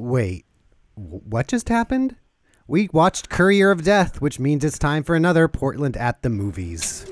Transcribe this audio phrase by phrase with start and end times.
[0.00, 0.46] Wait,
[0.94, 2.14] what just happened?
[2.68, 7.04] We watched Courier of Death, which means it's time for another Portland at the movies.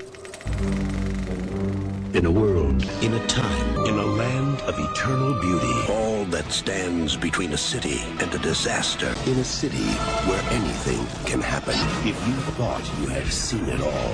[2.13, 5.91] In a world, in a time, in a land of eternal beauty.
[5.91, 9.13] All that stands between a city and a disaster.
[9.29, 9.83] In a city
[10.29, 11.75] where anything can happen.
[12.07, 14.13] If you thought you had seen it all,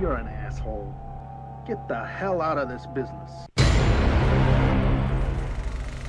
[0.00, 0.94] You're an asshole.
[1.66, 3.45] Get the hell out of this business.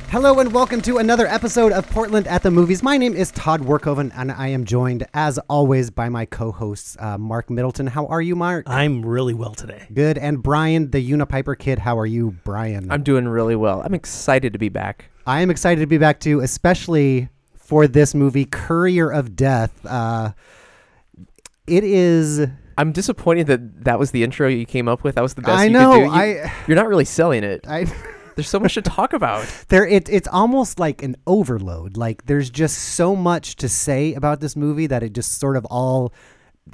[0.10, 2.82] Hello and welcome to another episode of Portland at the Movies.
[2.82, 7.18] My name is Todd Workhoven, and I am joined, as always, by my co-hosts uh,
[7.18, 7.88] Mark Middleton.
[7.88, 8.64] How are you, Mark?
[8.70, 9.86] I'm really well today.
[9.94, 10.18] Good.
[10.18, 11.80] And Brian, the Unipiper Kidd.
[11.80, 12.90] How are you, Brian?
[12.90, 13.82] I'm doing really well.
[13.82, 15.10] I'm excited to be back.
[15.26, 19.86] I am excited to be back too, especially for this movie, Courier of Death.
[19.86, 20.32] Uh,
[21.68, 22.48] it is.
[22.78, 25.16] I'm disappointed that that was the intro you came up with.
[25.16, 25.92] That was the best I you know.
[25.92, 26.04] could do.
[26.06, 26.54] You, I.
[26.66, 27.68] you're not really selling it.
[27.68, 27.86] I.
[28.38, 29.48] There's so much to talk about.
[29.70, 34.40] there it, it's almost like an overload like there's just so much to say about
[34.40, 36.14] this movie that it just sort of all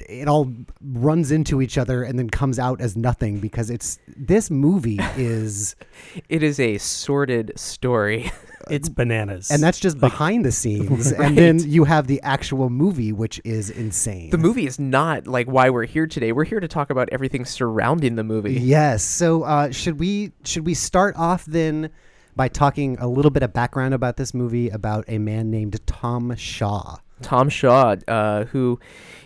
[0.06, 4.50] it all runs into each other and then comes out as nothing because it's this
[4.50, 5.74] movie is
[6.28, 8.30] It is a sordid story.
[8.70, 9.50] It's bananas.
[9.50, 13.70] and that's just behind the scenes and then you have the actual movie which is
[13.70, 16.32] insane The movie is not like why we're here today.
[16.32, 18.54] We're here to talk about everything surrounding the movie.
[18.54, 21.90] yes so uh, should we should we start off then
[22.36, 26.34] by talking a little bit of background about this movie about a man named tom
[26.36, 28.80] shaw Tom Shaw, uh, who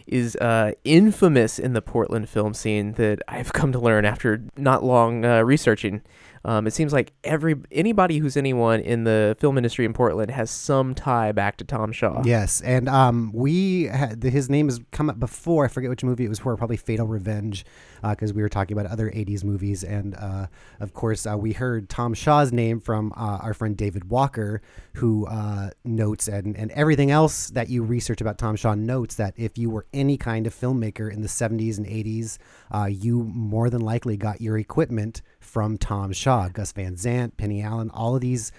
[0.06, 4.84] is uh, infamous in the Portland film scene that I've come to learn after not
[4.84, 6.02] long uh, researching.
[6.48, 10.50] Um, it seems like every anybody who's anyone in the film industry in Portland has
[10.50, 12.22] some tie back to Tom Shaw.
[12.24, 15.66] Yes, and um, we had his name has come up before.
[15.66, 16.56] I forget which movie it was for.
[16.56, 17.66] Probably Fatal Revenge,
[18.02, 20.46] because we were talking about other '80s movies, and uh,
[20.80, 24.62] of course uh, we heard Tom Shaw's name from uh, our friend David Walker,
[24.94, 29.34] who uh, notes and and everything else that you research about Tom Shaw notes that
[29.36, 32.38] if you were any kind of filmmaker in the '70s and '80s,
[32.70, 37.62] uh, you more than likely got your equipment from Tom Shaw, Gus Van Sant, Penny
[37.62, 38.52] Allen, all of these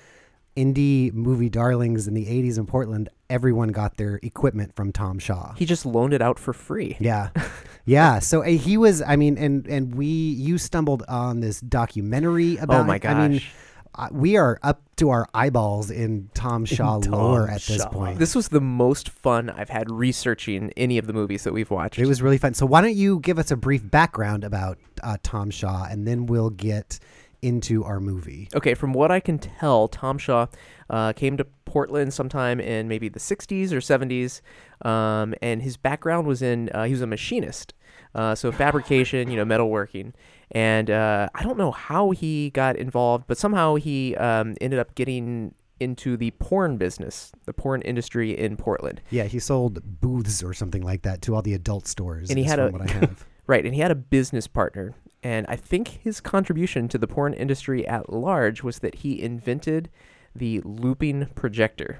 [0.58, 5.53] indie movie darlings in the 80s in Portland, everyone got their equipment from Tom Shaw.
[5.53, 6.98] He just loaned it out for free.
[7.00, 7.30] Yeah.
[7.86, 12.58] Yeah, so uh, he was I mean and and we you stumbled on this documentary
[12.58, 13.52] about Oh my I mean gosh.
[14.11, 17.89] We are up to our eyeballs in Tom Shaw Tom lore at this Shaw.
[17.89, 18.19] point.
[18.19, 22.00] This was the most fun I've had researching any of the movies that we've watched.
[22.00, 22.53] it was really fun.
[22.53, 26.25] So why don't you give us a brief background about uh, Tom Shaw and then
[26.25, 27.00] we'll get
[27.41, 28.50] into our movie.
[28.53, 30.47] Okay, from what I can tell, Tom Shaw
[30.89, 34.41] uh, came to Portland sometime in maybe the 60s or 70s,
[34.85, 37.73] um, and his background was in uh, he was a machinist,
[38.16, 40.13] uh, so fabrication, you know, metalworking.
[40.52, 44.96] And uh, I don't know how he got involved, but somehow he um, ended up
[44.96, 49.02] getting into the porn business, the porn industry in Portland.
[49.12, 52.30] Yeah, he sold booths or something like that to all the adult stores.
[52.30, 53.26] And he had a- what I have.
[53.48, 54.94] Right, and he had a business partner.
[55.24, 59.90] And I think his contribution to the porn industry at large was that he invented
[60.36, 62.00] the looping projector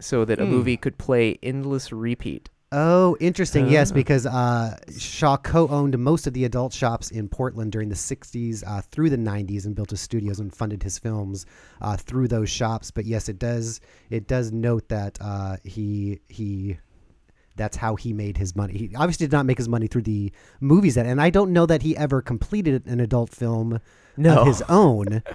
[0.00, 0.50] so that a Hmm.
[0.50, 2.48] movie could play endless repeat.
[2.74, 3.68] Oh, interesting.
[3.68, 3.94] Yes, Ah.
[3.94, 8.80] because uh, Shaw co-owned most of the adult shops in Portland during the '60s uh,
[8.90, 11.44] through the '90s, and built his studios and funded his films
[11.82, 12.90] uh, through those shops.
[12.90, 16.78] But yes, it does it does note that uh, he he
[17.56, 18.72] that's how he made his money.
[18.72, 21.66] He obviously did not make his money through the movies, that, and I don't know
[21.66, 23.78] that he ever completed an adult film
[24.16, 24.40] No.
[24.40, 25.22] of his own.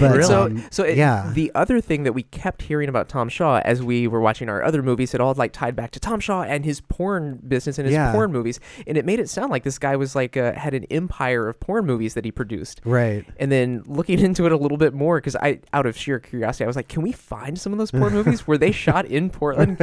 [0.00, 3.28] But so, um, so it, yeah, the other thing that we kept hearing about Tom
[3.28, 6.18] Shaw as we were watching our other movies, it all like tied back to Tom
[6.20, 8.10] Shaw and his porn business and his Yeah.
[8.12, 8.58] porn movies,
[8.88, 11.60] and it made it sound like this guy was like uh, had an empire of
[11.60, 12.80] porn movies that he produced.
[12.84, 13.24] right.
[13.38, 16.64] And then looking into it a little bit more, because I, out of sheer curiosity,
[16.64, 18.46] I was like, can we find some of those porn movies?
[18.48, 19.78] Were they shot in Portland?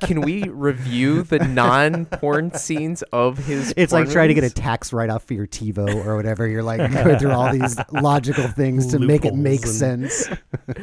[0.00, 3.72] Can we review the non-porn scenes of his?
[3.76, 6.48] It's porn like trying to get a tax write off for your TiVo or whatever.
[6.48, 10.28] You're like going through all these logical things to make it make Loopholes sense.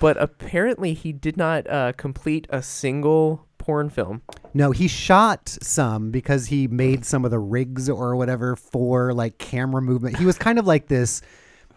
[0.00, 4.22] But apparently, he did not uh, complete a single porn film.
[4.54, 9.36] No, he shot some because he made some of the rigs or whatever for like
[9.36, 10.16] camera movement.
[10.16, 11.20] He was kind of like this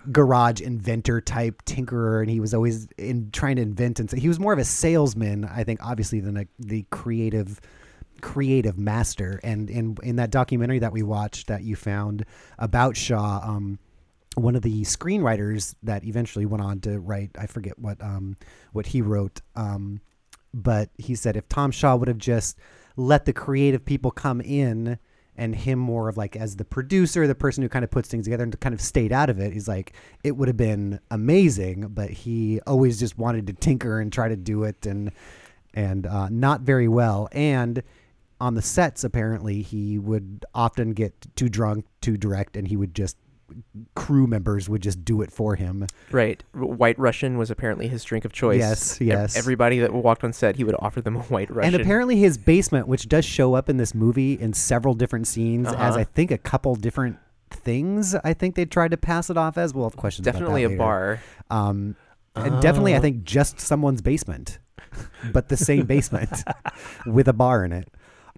[0.10, 4.00] garage inventor type tinkerer, and he was always in trying to invent.
[4.00, 7.60] And so he was more of a salesman, I think, obviously, than a, the creative
[8.22, 9.42] creative master.
[9.44, 12.24] And in in that documentary that we watched that you found
[12.58, 13.80] about Shaw, um,
[14.36, 18.38] one of the screenwriters that eventually went on to write, I forget what um,
[18.72, 20.02] what he wrote, um,
[20.54, 22.58] but he said if Tom Shaw would have just
[22.96, 24.98] let the creative people come in
[25.36, 28.26] and him more of like as the producer, the person who kind of puts things
[28.26, 29.52] together and kind of stayed out of it.
[29.52, 29.94] He's like,
[30.24, 34.36] it would have been amazing, but he always just wanted to tinker and try to
[34.36, 35.12] do it and
[35.74, 37.28] and uh, not very well.
[37.32, 37.82] And
[38.40, 42.94] on the sets, apparently, he would often get too drunk to direct, and he would
[42.94, 43.18] just
[43.96, 45.88] crew members would just do it for him.
[46.12, 46.44] Right.
[46.54, 48.60] White Russian was apparently his drink of choice.
[48.60, 49.36] Yes, yes.
[49.38, 51.74] Everybody that walked on set, he would offer them a White Russian.
[51.74, 55.68] And apparently, his basement, which does show up in this movie in several different scenes,
[55.68, 56.00] as Uh-huh.
[56.00, 57.18] I think a couple different
[57.50, 58.16] things.
[58.16, 59.74] I think they tried to pass it off as.
[59.74, 60.26] We'll have questions.
[60.28, 60.78] about definitely a later.
[60.78, 61.20] bar.
[61.52, 61.96] Um,
[62.36, 63.02] and definitely, I Oh.
[63.02, 64.58] think just someone's basement,
[65.32, 66.44] but the same basement
[67.06, 67.88] with a bar in it.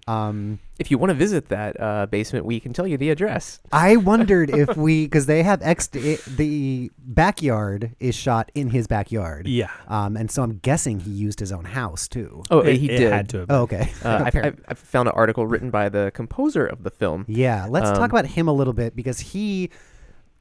[0.08, 3.58] Um, If you want to visit that uh, basement, we can tell you the address.
[3.72, 8.86] I wondered if we, because they have ex, it, the backyard is shot in his
[8.86, 9.48] backyard.
[9.48, 9.70] Yeah.
[9.88, 12.42] Um, and so I'm guessing he used his own house too.
[12.50, 13.12] Oh, it, he it did.
[13.12, 13.90] had to have Oh, okay.
[14.04, 17.24] Uh, I, Apparent- I, I found an article written by the composer of the film.
[17.26, 19.70] Yeah, let's Um, talk about him a little bit because he,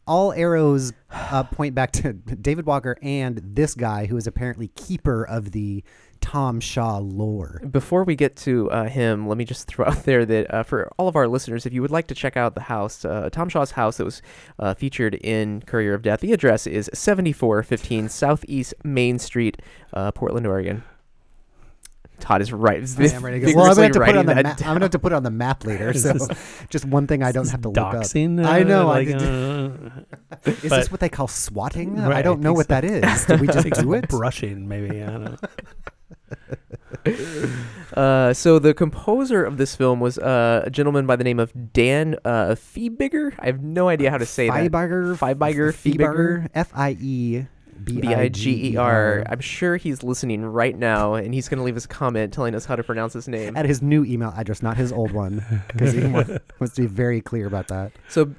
[0.06, 5.24] all arrows uh, point back to David Walker and this guy who is apparently keeper
[5.26, 5.84] of the
[6.26, 7.62] Tom Shaw lore.
[7.70, 10.90] Before we get to uh, him, let me just throw out there that uh, for
[10.98, 13.48] all of our listeners, if you would like to check out the house, uh, Tom
[13.48, 14.24] Shaw's house that was
[14.58, 19.62] uh, featured in Courier of Death, the address is 7415 Southeast Main Street,
[19.94, 20.84] uh, Portland, Oregon.
[22.20, 22.78] Todd is right.
[22.98, 23.58] I am ready to go.
[23.60, 24.62] Well, I'm gonna have to put it on the that map.
[24.62, 25.94] I'm gonna have to put it on the map later.
[25.98, 27.94] So this- just one thing I don't have to look up.
[27.94, 29.70] Doxing, I uh, know, I Like, did- uh,
[30.46, 32.00] Is but- this what they call swatting?
[32.00, 33.26] I don't know what that is.
[33.26, 34.08] Did we just do it?
[34.08, 35.04] Brushing, maybe.
[35.04, 35.38] I don't know.
[37.94, 41.72] Uh, so the composer of this film was uh, a gentleman by the name of
[41.72, 43.34] Dan uh, Fiebigger.
[43.40, 44.70] I have no idea how to say that.
[44.70, 47.46] Feiberger, Feiberger, Feiberger, F I E
[47.84, 49.24] B B I G E R.
[49.30, 52.56] I'm sure he's listening right now, and he's going to leave us a comment telling
[52.56, 53.56] us how to pronounce his name.
[53.56, 56.06] At his new email address, not his old one, because he
[56.60, 57.92] wants to be very clear about that.
[58.10, 58.34] So,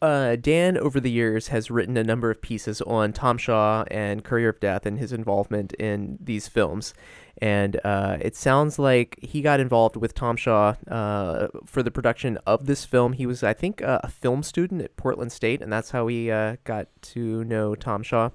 [0.00, 4.24] uh, Dan, over the years, has written a number of pieces on Tom Shaw and
[4.24, 6.94] Courier of Death and his involvement in these films.
[7.38, 12.38] And uh, it sounds like he got involved with Tom Shaw uh, for the production
[12.46, 13.14] of this film.
[13.14, 16.30] He was, I think, uh, a film student at Portland State, and that's how he
[16.30, 18.30] uh, got to know Tom Shaw.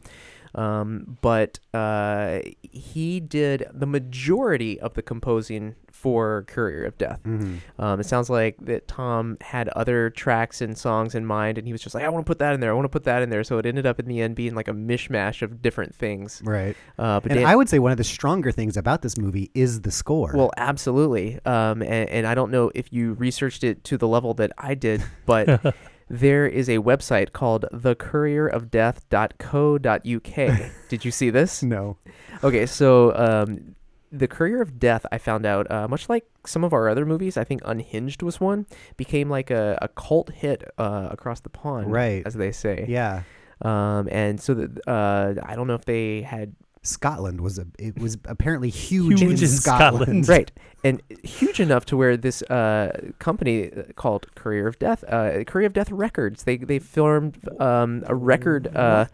[0.57, 7.19] Um, but uh, he did the majority of the composing for Courier of Death.
[7.25, 11.71] Um, it sounds like that Tom had other tracks and songs in mind, and he
[11.73, 12.71] was just like, I want to put that in there.
[12.71, 13.43] I want to put that in there.
[13.43, 16.41] So it ended up in the end being like a mishmash of different things.
[16.43, 16.75] Right.
[16.99, 19.49] Uh, but And Dan- I would say one of the stronger things about this movie
[19.55, 20.33] is the score.
[20.35, 21.39] well, absolutely.
[21.45, 24.75] Um, and, and I don't know if you researched it to the level that I
[24.75, 25.75] did, but
[26.09, 30.71] there is a website called thecourierofdeath.co.uk.
[30.89, 31.63] Did you see this?
[31.63, 31.97] no.
[32.43, 33.75] Okay, so um,
[34.11, 37.37] the Courier of Death, I found out, uh, much like some of our other movies,
[37.37, 38.65] I think Unhinged was one,
[38.95, 42.23] became like a, a cult hit uh, across the pond, Right.
[42.25, 42.85] as they say.
[42.87, 43.23] Yeah.
[43.63, 46.55] Um, and so the, uh, I don't know if they had
[46.87, 50.25] Scotland was a it was apparently huge, Huge in, in Scotland.
[50.25, 50.29] Scotland.
[50.29, 50.51] right
[50.83, 55.73] and huge enough to where this uh, company called Courier of Death, uh, Courier of
[55.73, 59.05] Death Records, they they formed um, a record uh,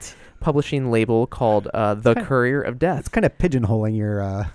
[0.44, 3.00] publishing label called uh, The Courier of Death.
[3.00, 4.48] It's kind of pigeonholing your uh,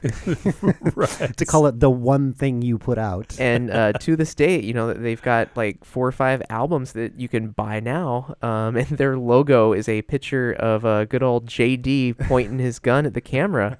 [0.94, 1.34] right.
[1.36, 3.34] to call it the one thing you put out.
[3.40, 7.18] and uh, to this day, you know, they've got like four or five albums that
[7.18, 8.36] you can buy now.
[8.42, 13.06] Um, and their logo is a picture of a good old JD pointing his gun
[13.06, 13.78] at the camera.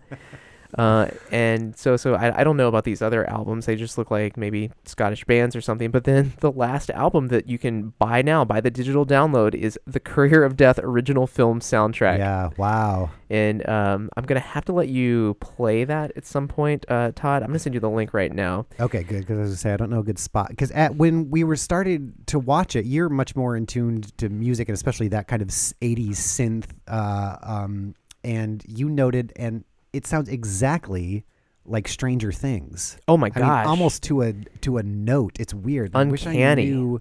[0.77, 3.67] Uh, and so, so I, I don't know about these other albums.
[3.67, 5.91] They just look like maybe Scottish bands or something.
[5.91, 9.79] But then the last album that you can buy now, buy the digital download, is
[9.87, 12.19] the Courier of Death original film soundtrack.
[12.19, 12.51] Yeah.
[12.57, 13.11] Wow.
[13.31, 17.43] And um, I'm gonna have to let you play that at some point, uh, Todd.
[17.43, 18.67] I'm gonna send you the link right now.
[18.81, 19.21] Okay, good.
[19.21, 20.49] Because as I say, I don't know a good spot.
[20.49, 24.29] Because at when we were started to watch it, you're much more in tune to
[24.31, 26.67] music and especially that kind of '80s synth.
[26.87, 27.95] Uh, um,
[28.25, 31.25] and you noted, and it sounds exactly
[31.65, 32.99] like Stranger Things.
[33.09, 33.67] Oh my I mean, gosh!
[33.67, 35.37] almost to a to a note.
[35.41, 35.91] It's weird.
[35.95, 36.71] I wish I Uncanny.
[36.71, 37.01] knew-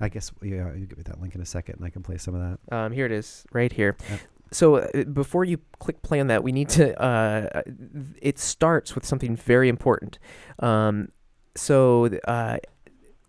[0.00, 0.72] I guess yeah.
[0.74, 2.76] You give me that link in a second, and I can play some of that.
[2.76, 3.96] Um, here it is, right here.
[4.08, 4.20] Yep.
[4.52, 6.98] So uh, before you click play on that, we need to.
[7.02, 7.62] Uh,
[8.22, 10.18] it starts with something very important.
[10.60, 11.08] Um,
[11.56, 12.58] so uh,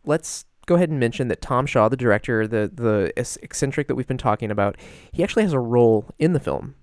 [0.05, 4.07] let's go ahead and mention that Tom Shaw, the director, the the eccentric that we've
[4.07, 4.77] been talking about,
[5.11, 6.75] he actually has a role in the film.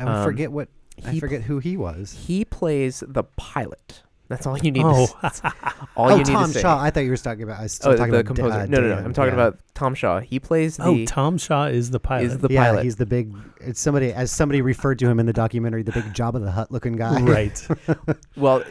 [0.00, 0.68] I Um, forget what
[1.06, 2.12] I he forget who he was.
[2.26, 4.84] He plays the pilot That's all you need.
[4.84, 5.06] Oh.
[5.06, 5.52] To, that's all
[5.96, 6.60] oh, you need Tom to say.
[6.62, 6.80] Shaw.
[6.80, 7.58] I thought you were talking about.
[7.58, 8.54] I was still Oh, talking the about composer.
[8.60, 8.94] uh, no, no, no.
[8.94, 9.46] Dan, I'm talking yeah.
[9.46, 10.20] about Tom Shaw.
[10.20, 12.26] He plays the oh, Tom Shaw is the pilot.
[12.26, 12.84] is the yeah, pilot.
[12.84, 13.34] he's the big.
[13.60, 16.70] It's somebody as somebody referred to him in the documentary, the big Jabba the Hutt
[16.70, 17.20] looking guy.
[17.22, 17.68] right.
[18.36, 18.62] Well,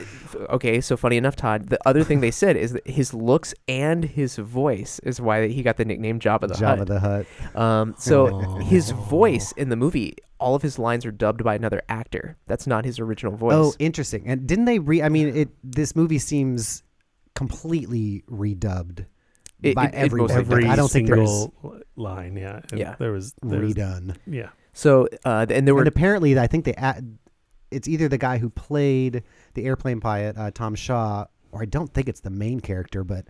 [0.49, 0.79] okay.
[0.81, 1.67] So funny enough, Todd.
[1.67, 5.61] The other thing they said is that his looks and his voice is why he
[5.61, 6.59] got the nickname Jabba the Hutt.
[6.59, 7.25] Job of the Hut.
[7.55, 8.55] Um, so Oh.
[8.59, 12.37] his voice in the movie, all of his lines are dubbed by another actor.
[12.47, 13.53] That's not his original voice.
[13.55, 14.27] Oh, interesting.
[14.27, 15.01] And didn't they re?
[15.01, 15.49] I mean, it.
[15.63, 16.83] This movie seems
[17.35, 19.05] completely redubbed
[19.61, 20.31] It- by it- it everyone.
[20.31, 22.61] Every I don't think there's single line, yeah.
[22.73, 22.95] Yeah.
[22.99, 24.15] There was, there was redone.
[24.25, 24.49] yeah.
[24.73, 26.73] so uh, and there were and apparently, I think they.
[26.75, 27.17] Add,
[27.71, 31.93] it's either the guy who played the airplane pilot, uh, Tom Shaw, or I don't
[31.93, 33.25] think it's the main character, but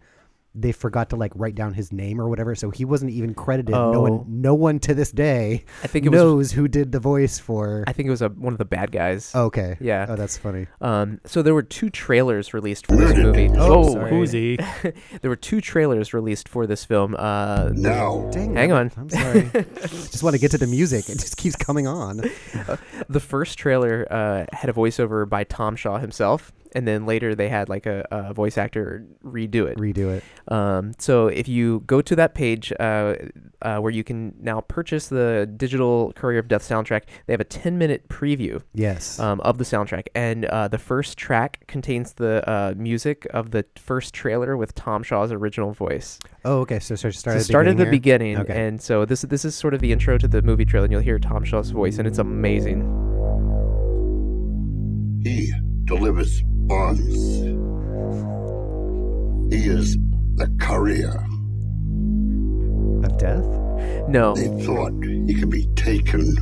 [0.55, 3.71] they forgot to like write down his name or whatever, so he wasn't even credited.
[3.75, 4.01] No Oh.
[4.01, 7.37] one, no one to this day I think it was knows who did the voice
[7.39, 7.83] for.
[7.87, 9.33] I think it was a, one of the bad guys.
[9.35, 10.07] okay, Yeah.
[10.09, 10.67] Oh, that's funny.
[10.81, 13.49] Um, so there were two trailers released for this movie.
[13.55, 14.05] Oh, Oh.
[14.07, 14.57] Who's he?
[15.21, 17.15] there were two trailers released for this film.
[17.17, 18.91] Uh, Now, Dang, Hang on.
[18.97, 19.49] I'm sorry.
[19.81, 21.09] just want to get to the music.
[21.09, 22.17] It just keeps coming on.
[23.09, 27.49] the first trailer uh, had a voiceover by Tom Shaw himself, and then later they
[27.49, 29.77] had like a, a voice actor redo it.
[29.77, 30.23] Redo it.
[30.51, 33.15] Um, so if you go to that page uh,
[33.61, 37.43] uh, where you can now purchase the digital Courier of Death soundtrack, they have a
[37.45, 39.19] 10 minute preview Yes.
[39.19, 40.07] um, of the soundtrack.
[40.15, 45.03] And uh, the first track contains the uh, music of the first trailer with Tom
[45.03, 46.19] Shaw's original voice.
[46.45, 46.79] oh, okay.
[46.79, 48.67] So, so start So at the start at the beginning beginning, Okay.
[48.67, 51.01] and so this this is sort of the intro to the movie trailer, and you'll
[51.01, 52.79] hear Tom Shaw's voice, and it's amazing.
[55.23, 55.51] he
[55.85, 57.15] delivers bonds.
[59.53, 59.97] He is
[60.35, 61.25] the courier.
[63.03, 63.45] of death.
[64.07, 66.35] No, They thought he could be taken.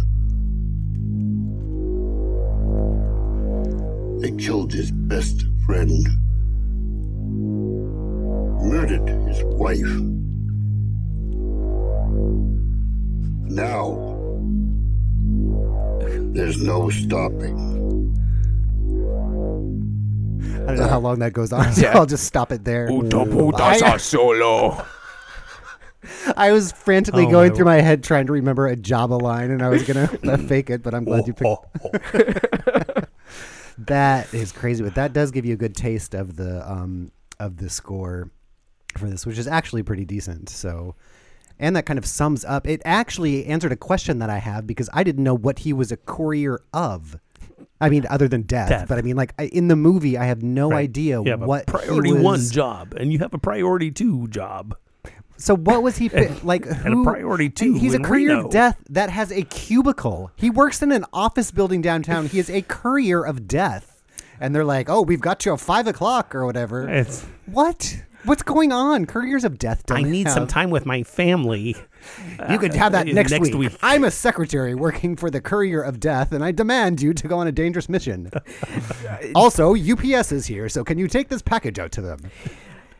[4.21, 6.05] They killed his best friend.
[8.63, 9.95] Murdered his wife.
[13.49, 13.83] Now,
[16.33, 17.76] there's no stopping.
[20.67, 21.97] I don't know how long that goes on, so Yeah.
[21.97, 22.87] I'll just stop it there.
[23.83, 24.85] I, solo.
[26.35, 29.51] I was frantically Oh, going my through my head trying to remember a Jabba line,
[29.51, 30.07] and I was gonna
[30.47, 31.65] fake it, but I'm glad you picked.
[33.79, 37.57] That is crazy, but that does give you a good taste of the um of
[37.57, 38.31] the score
[38.97, 40.49] for this, which is actually pretty decent.
[40.49, 40.95] So,
[41.59, 42.65] and that kind of sums up.
[42.67, 45.91] It actually answered a question that I have because I didn't know what he was
[45.91, 47.19] a courier of.
[47.79, 48.87] I mean, other than death, Death.
[48.87, 50.79] but I mean, like I, in the movie, I have no Right.
[50.89, 54.75] idea You have what priority one job, and you have a priority two job.
[55.37, 56.65] So what was he fi- like?
[56.65, 58.45] a priority two He's a courier Reno.
[58.45, 60.31] of death that has a cubicle.
[60.35, 62.25] He works in an office building downtown.
[62.27, 64.01] He is a courier of death,
[64.39, 68.01] and they're like, "Oh, we've got you at five o'clock or whatever." It's what?
[68.27, 69.05] What's going on?
[69.05, 69.89] Couriers of death.
[69.89, 71.77] I don't need some time with my family.
[72.49, 73.71] You could have that uh, next, next week.
[73.71, 73.79] week.
[73.81, 77.37] I'm a secretary working for the Courier of Death, and I demand you to go
[77.37, 78.29] on a dangerous mission.
[79.35, 82.19] also, UPS is here, so can you take this package out to them?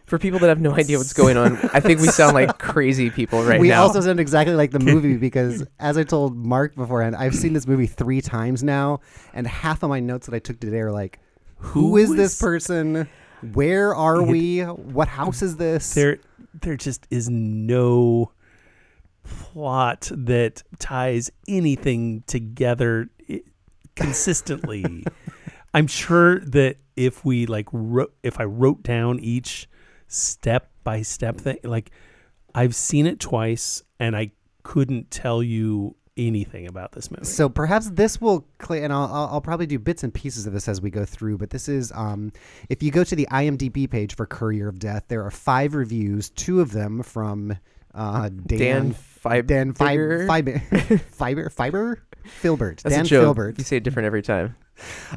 [0.06, 3.10] For people that have no idea what's going on, I think we sound like crazy
[3.10, 3.82] people right we now.
[3.82, 7.52] We also sound exactly like the movie because, as I told Mark beforehand, I've seen
[7.52, 9.02] this movie three times now,
[9.34, 11.20] and half of my notes that I took today are like,
[11.58, 13.10] "Who Who is this is- person?
[13.42, 14.62] Where are we?
[14.62, 16.20] What house is this?" There,
[16.54, 18.32] there just is no
[19.24, 23.10] plot that ties anything together
[23.96, 25.06] consistently.
[25.74, 29.70] I'm sure that if we like wrote, if I wrote down each
[30.08, 31.92] step by step thing, like
[32.56, 34.32] I've seen it twice and I
[34.64, 37.26] couldn't tell you anything about this movie.
[37.26, 40.68] So perhaps this will clear, and I'll, I'll, probably do bits and pieces of this
[40.68, 41.38] as we go through.
[41.38, 42.32] But this is, um,
[42.70, 46.30] if you go to the IMDb page for Courier of Death, there are five reviews.
[46.30, 47.58] Two of them from
[47.94, 50.28] uh, Dan, Dan Fib- Dan Figure?
[50.28, 50.60] Fiber,
[51.12, 53.24] Fiber, Fiber, Filbert, That's Dan a joke.
[53.24, 53.58] Filbert.
[53.58, 54.56] You say it different every time.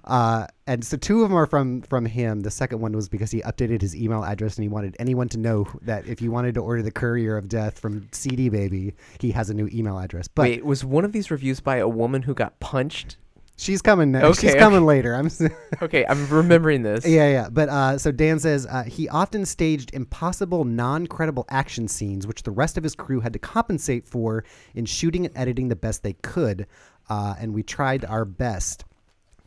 [0.04, 2.40] Uh, and so two of them are from from him.
[2.40, 5.38] The second one was because he updated his email address and he wanted anyone to
[5.38, 9.32] know that if you wanted to order the Courier of Death from CD Baby, he
[9.32, 10.28] has a new email address.
[10.28, 13.16] But Wait, was one of these reviews by a woman who got punched?
[13.60, 14.10] she's coming.
[14.10, 14.24] Next.
[14.38, 15.14] Okay, she's coming later.
[15.14, 15.30] I'm.
[15.82, 17.06] Okay, I'm remembering this.
[17.06, 17.48] Yeah, yeah.
[17.50, 22.42] But uh, so Dan says uh, he often staged impossible, non credible action scenes, which
[22.42, 26.02] the rest of his crew had to compensate for in shooting and editing the best
[26.02, 26.66] they could.
[27.08, 28.84] Uh, and we tried our best.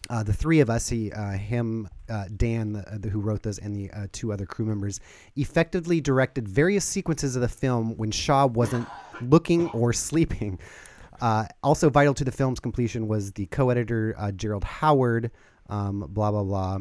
[0.10, 3.58] Uh, the three of us, he, uh, him, uh, Dan, the, the, who wrote this,
[3.58, 5.00] and the uh, two other crew members,
[5.38, 8.88] effectively directed various sequences of the film when Shaw wasn't
[9.22, 10.60] looking or sleeping.
[11.22, 15.32] Uh, also vital to the film's completion was the co-editor uh, Gerald Howard.
[15.70, 16.80] Um, blah blah blah.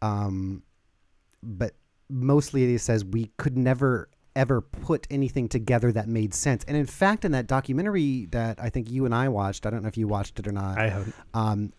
[0.00, 0.62] Um,
[1.42, 1.74] but
[2.08, 6.64] mostly he says we could never ever put anything together that made sense.
[6.64, 9.82] And in fact, in that documentary that I think you and I watched, I don't
[9.82, 10.78] know if you watched it or not.
[10.78, 11.14] I haven't.
[11.34, 11.72] Um,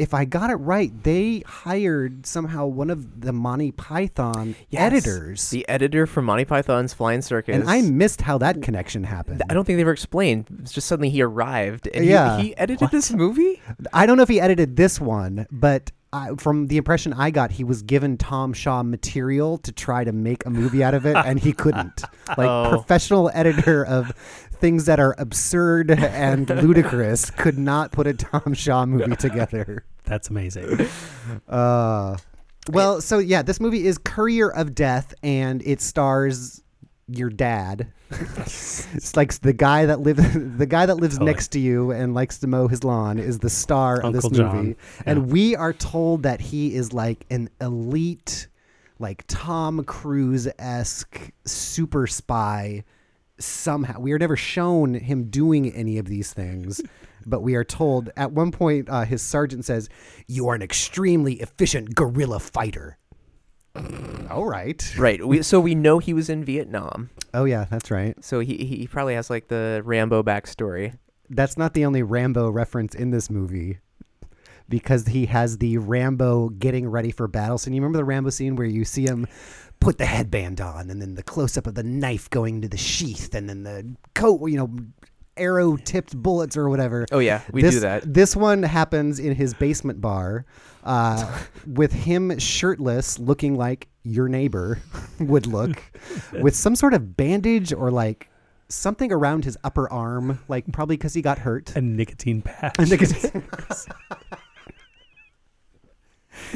[0.00, 4.80] if I got it right, they hired somehow one of the Monty Python Yes.
[4.82, 5.50] editors.
[5.50, 7.54] The editor from Monty Python's Flying Circus.
[7.54, 9.42] and I missed how that connection happened.
[9.50, 10.46] I don't think they ever explained.
[10.62, 12.38] It's just suddenly he arrived and Yeah.
[12.40, 13.60] he, edited this movie.
[13.92, 17.52] I don't know if he edited this one, but I, from the impression I got,
[17.52, 21.14] he was given Tom Shaw material to try to make a movie out of it,
[21.16, 22.02] and he couldn't.
[22.36, 22.68] Like Oh.
[22.70, 24.12] professional editor of
[24.52, 29.84] things that are absurd and ludicrous could not put a Tom Shaw movie together.
[30.04, 30.86] That's amazing.
[31.48, 32.16] Uh,
[32.70, 36.62] well, so yeah, this movie is Courier of Death, and it stars
[37.16, 37.92] your dad.
[38.10, 40.22] it's like the guy that lives
[40.58, 41.32] the guy that lives Totally.
[41.32, 44.44] next to you and likes to mow his lawn is the star of this Uncle
[44.52, 44.76] movie,
[45.06, 48.48] and we are told that he is like an elite,
[48.98, 52.84] like Tom Cruise esque super spy.
[53.38, 56.82] Somehow, we are never shown him doing any of these things,
[57.24, 59.88] but we are told at one point uh, his sergeant says,
[60.26, 62.98] "You are an extremely efficient guerrilla fighter."
[64.30, 64.94] All right.
[64.98, 65.26] Right.
[65.26, 67.10] We, so we know he was in Vietnam.
[67.32, 68.22] Oh yeah, that's right.
[68.24, 70.94] So he he probably has like the Rambo backstory.
[71.28, 73.78] That's not the only Rambo reference in this movie.
[74.68, 77.72] Because he has the Rambo getting ready for battle scene.
[77.72, 79.26] You remember the Rambo scene where you see him
[79.80, 82.76] put the headband on and then the close up of the knife going to the
[82.76, 84.70] sheath and then the coat, you know,
[85.36, 87.06] arrow tipped bullets or whatever.
[87.12, 88.12] Oh yeah, we this, do that.
[88.12, 90.44] This one happens in his basement bar
[90.84, 94.80] uh, with him shirtless, looking like your neighbor
[95.20, 95.82] would look,
[96.40, 98.28] with some sort of bandage or like
[98.68, 101.74] something around his upper arm, like probably because he got hurt.
[101.76, 102.76] A nicotine patch.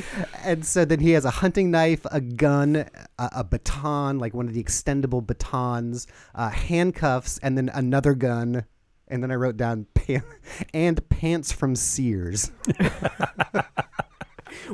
[0.45, 4.49] and so then he has a hunting knife, a gun, a, a baton, like one
[4.49, 8.65] of the extendable batons, uh, handcuffs, and then another gun.
[9.09, 10.23] And then I wrote down pan-
[10.75, 12.51] and pants from Sears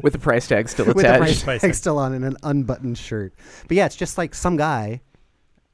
[0.02, 1.18] With the price tag still with the attached.
[1.20, 1.74] price Price tag tag.
[1.74, 3.34] still on and an unbuttoned shirt.
[3.66, 5.00] But yeah, it's just like some guy.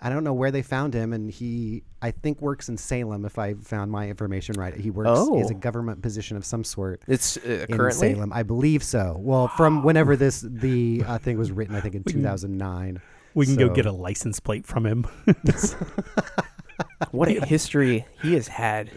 [0.01, 3.25] I don't know where they found him, and he I think works in Salem.
[3.25, 5.09] If I found my information right, he works.
[5.29, 5.59] He has a Oh.
[5.59, 7.03] government position of some sort.
[7.09, 8.15] It's uh, in currently.
[8.15, 8.33] Salem.
[8.33, 9.17] I believe so.
[9.19, 13.01] Well, from whenever this the uh, thing was written, I think in 2009.
[13.35, 15.07] we can go get a license plate from him.
[17.11, 18.91] What a history he has had.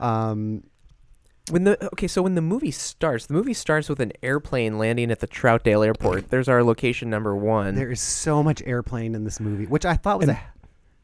[0.00, 0.64] Um,
[1.50, 5.10] When the okay, so when the movie starts, the movie starts with an airplane landing
[5.10, 6.30] at the Troutdale Airport.
[6.30, 7.74] There's our location number one.
[7.74, 10.42] there is so much airplane in this movie, which I thought was And- a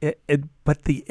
[0.01, 1.05] It, it, but the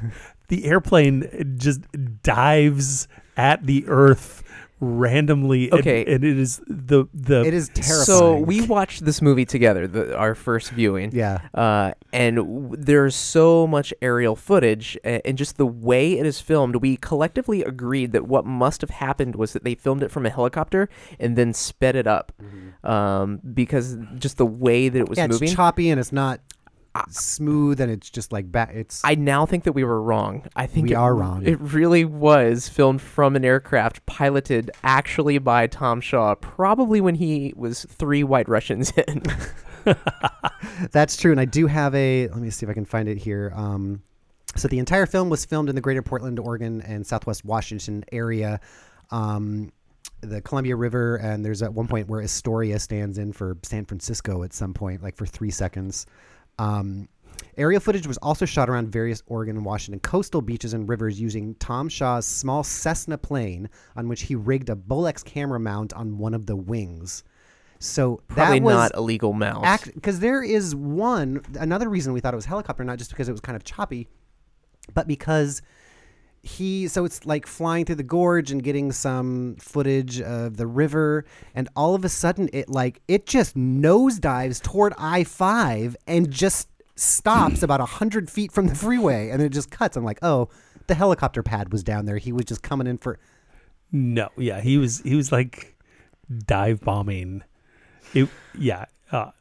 [0.48, 1.80] the airplane just
[2.22, 4.42] dives at the earth
[4.80, 5.70] randomly.
[5.70, 6.04] and- Okay.
[6.12, 8.04] and, it is the the it is terrifying.
[8.04, 11.12] so we watched this movie together, the, our first viewing.
[11.12, 11.38] yeah.
[11.54, 16.40] Uh, and w- there's so much aerial footage, a- and just the way it is
[16.40, 20.26] filmed, we collectively agreed that what must have happened was that they filmed it from
[20.26, 20.88] a helicopter
[21.20, 22.32] and then sped it up,
[22.82, 25.46] um, because just the way that it was yeah, moving.
[25.46, 26.40] it's choppy and it's not
[27.10, 28.70] smooth and it's just like back.
[28.74, 30.46] It's I now think that we were wrong.
[30.56, 31.44] I think We it, are wrong.
[31.44, 37.52] It really was filmed from an aircraft piloted actually by Tom Shaw, probably when he
[37.56, 39.22] was three White Russians in.
[40.92, 42.28] That's true, and I do have a.
[42.28, 43.52] Let me see if I can find it here.
[43.54, 44.02] Um,
[44.54, 48.60] so the entire film was filmed in the Greater Portland, Oregon, and Southwest Washington area.
[49.10, 49.72] Um,
[50.20, 54.42] the Columbia River, and there's at one point where Astoria stands in for San Francisco
[54.44, 56.06] at some point, like for three seconds.
[56.58, 57.08] Um,
[57.56, 61.54] aerial footage was also shot around various Oregon and Washington coastal beaches and rivers using
[61.56, 66.34] Tom Shaw's small Cessna plane, on which he rigged a Bolex camera mount on one
[66.34, 67.24] of the wings.
[67.78, 69.64] So probably that was not a legal mount.
[69.94, 73.32] because there is one another reason we thought it was helicopter, not just because it
[73.32, 74.08] was kind of choppy,
[74.94, 75.62] but because
[76.42, 81.24] he so it's like flying through the gorge and getting some footage of the river
[81.54, 87.62] and all of a sudden it like it just nosedives toward i5 and just stops
[87.62, 90.48] about 100 feet from the freeway and it just cuts i'm like oh
[90.88, 93.20] the helicopter pad was down there he was just coming in for
[93.92, 95.76] no, yeah, he was he was like
[96.46, 97.44] dive bombing.
[98.14, 98.28] It
[98.58, 99.32] yeah, uh,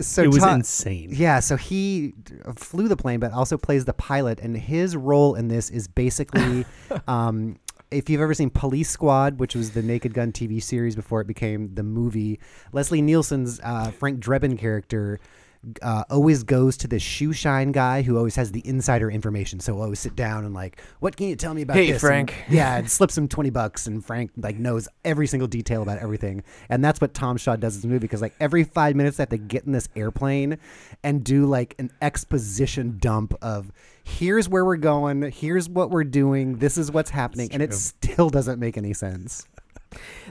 [0.00, 1.10] So it was Ta- insane.
[1.12, 2.14] Yeah, so he
[2.56, 6.64] flew the plane, but also plays the pilot, and his role in this is basically,
[7.06, 7.58] um,
[7.90, 11.26] if you've ever seen Police Squad, which was the Naked Gun TV series before it
[11.26, 12.40] became the movie,
[12.72, 15.20] Leslie Nielsen's uh, Frank Drebin character
[15.80, 19.60] uh, always goes to the shoe shine guy who always has the insider information.
[19.60, 22.02] So we'll always sit down and like, what can you tell me about Hey, this?
[22.02, 22.34] And- Frank.
[22.50, 26.42] yeah, and slips him twenty bucks, and Frank like knows every single detail about everything.
[26.68, 29.22] And that's what Tom Shaw does in this movie because like every five minutes they
[29.22, 30.58] have to get in this airplane
[31.04, 33.70] and do like an exposition dump of
[34.04, 38.30] here's where we're going, here's what we're doing, this is what's happening, and it still
[38.30, 39.46] doesn't make any sense.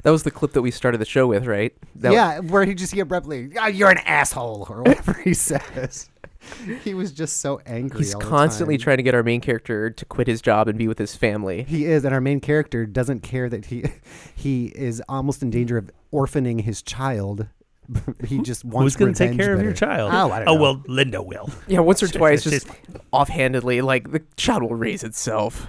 [0.04, 1.74] That was the clip that we started the show with, right?
[1.96, 6.10] That yeah, where he just he abruptly, "Ah, you're an asshole, or whatever he says.
[6.84, 8.00] he was just so angry.
[8.00, 8.84] He's all the constantly time.
[8.84, 11.64] trying to get our main character to quit his job and be with his family.
[11.64, 13.86] He is, and our main character doesn't care that he
[14.36, 17.48] he is almost in danger of orphaning his child.
[18.26, 20.12] he just wants Who's going to take revenge care of your child?
[20.14, 20.62] Oh, I don't know.
[20.62, 21.50] well, Linda will.
[21.68, 22.68] Yeah, once or twice, just
[23.12, 25.68] offhandedly, like the child will raise itself.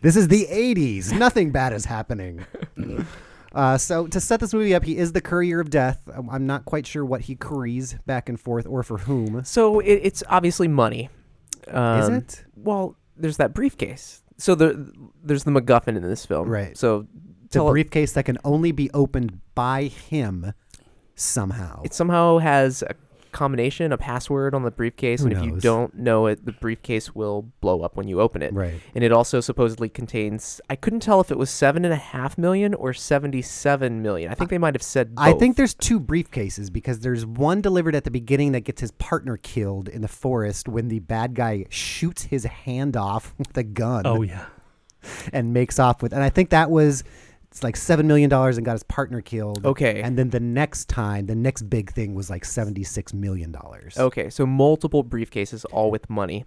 [0.00, 1.12] This is the 80s.
[1.16, 2.44] Nothing bad is happening.
[3.54, 6.08] Uh, so to set this movie up, he is the courier of death.
[6.12, 9.44] Um, I'm not quite sure what he curries back and forth or for whom.
[9.44, 11.08] So it, it's obviously money.
[11.68, 12.44] Um, is it?
[12.56, 14.24] Well, there's that briefcase.
[14.38, 16.48] So the, there's the MacGuffin in this film.
[16.48, 16.76] Right.
[16.76, 17.06] So
[17.50, 20.52] The briefcase that can only be opened by him
[21.14, 21.82] somehow.
[21.84, 22.96] it somehow has a
[23.34, 25.62] combination, a password on the briefcase, Who and if you knows?
[25.62, 28.54] don't know it, the briefcase will blow up when you open it.
[28.54, 28.80] right.
[28.94, 30.60] And it also supposedly contains.
[30.70, 34.30] I couldn't tell if it was seven and a half million or seventy-seven million.
[34.30, 35.12] I think they might have said.
[35.18, 35.40] I both.
[35.40, 39.36] think there's two briefcases because there's one delivered at the beginning that gets his partner
[39.36, 44.06] killed in the forest when the bad guy shoots his hand off with a gun
[44.06, 44.46] Oh yeah.
[45.32, 46.12] and makes off with.
[46.12, 47.04] And I think that was
[47.54, 49.64] it's like seven million dollars and got his partner killed.
[49.64, 50.02] Okay.
[50.02, 53.96] And then the next time, the next big thing was like seventy six million dollars.
[53.96, 56.46] Okay, so multiple briefcases, all with money.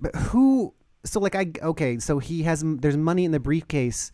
[0.00, 0.74] But who?
[1.04, 1.98] So like I okay.
[1.98, 4.12] So he has there's money in the briefcase.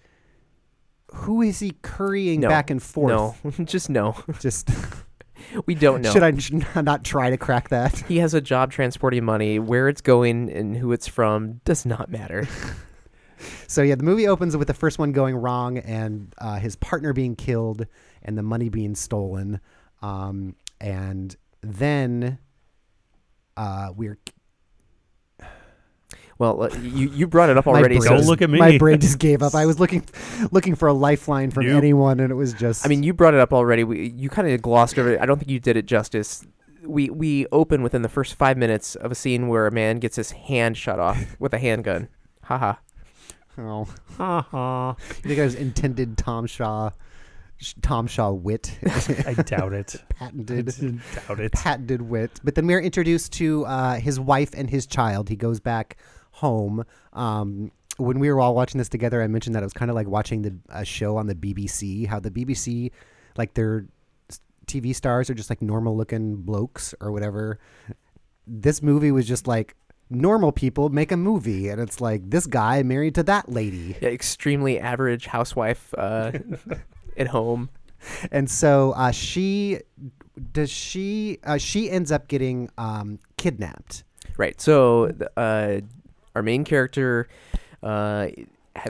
[1.13, 2.49] Who is he currying No.
[2.49, 3.45] back and forth?
[3.45, 4.17] No, just no.
[4.41, 4.71] Just
[5.67, 6.11] We don't know.
[6.11, 6.33] should I
[6.81, 7.99] not try to crack that?
[8.09, 9.59] He has a job transporting money.
[9.59, 12.49] Where it's going and who it's from does not matter.
[13.69, 17.13] So yeah, the movie opens with the first one going wrong and uh, his partner
[17.13, 17.87] being killed
[18.23, 19.61] and the money being stolen,
[20.03, 22.39] um, and then
[23.57, 24.19] uh, we're
[26.39, 27.97] Well, uh, you you brought it up already.
[27.97, 28.59] brain Don't just- look at me.
[28.59, 29.55] My brain just gave up.
[29.55, 30.05] I was looking
[30.51, 31.77] looking for a lifeline from Nope.
[31.79, 32.85] anyone, and it was just.
[32.85, 33.85] I mean, you brought it up already.
[33.85, 35.21] We, you kind of glossed over it.
[35.21, 36.47] I don't think you did it justice.
[36.85, 40.17] We we open within the first five minutes of a scene where a man gets
[40.17, 42.09] his hand shut off with a handgun.
[42.45, 42.75] Haha.
[43.59, 43.87] Oh,
[44.19, 44.95] Uh-huh.
[44.99, 46.91] you think I was intended Tom Shaw,
[47.83, 48.79] Tom Shaw wit,
[49.27, 49.97] I doubt it.
[50.21, 51.01] I patented.
[51.27, 51.53] doubt it.
[51.53, 52.41] patented wit.
[52.45, 55.29] But then we're introduced to uh, his wife and his child.
[55.29, 55.97] He goes back
[56.33, 56.85] home.
[57.15, 59.95] Um, when we were all watching this together, I mentioned that it was kind of
[59.95, 62.07] like watching the a show on the BBC.
[62.07, 62.91] How the BBC,
[63.39, 63.87] like their
[64.67, 67.59] TV stars, are just like normal looking blokes or whatever.
[68.47, 69.75] This movie was just like
[70.11, 73.97] normal people make a movie, and it's like this guy married to that lady.
[74.01, 76.33] Yeah, extremely average housewife uh,
[77.17, 77.71] at home.
[78.31, 79.81] and so uh, she
[80.53, 84.05] does she uh, she ends up getting um, kidnapped.
[84.37, 84.61] Right.
[84.61, 85.81] So uh,
[86.35, 87.29] our main character,
[87.83, 88.29] uh,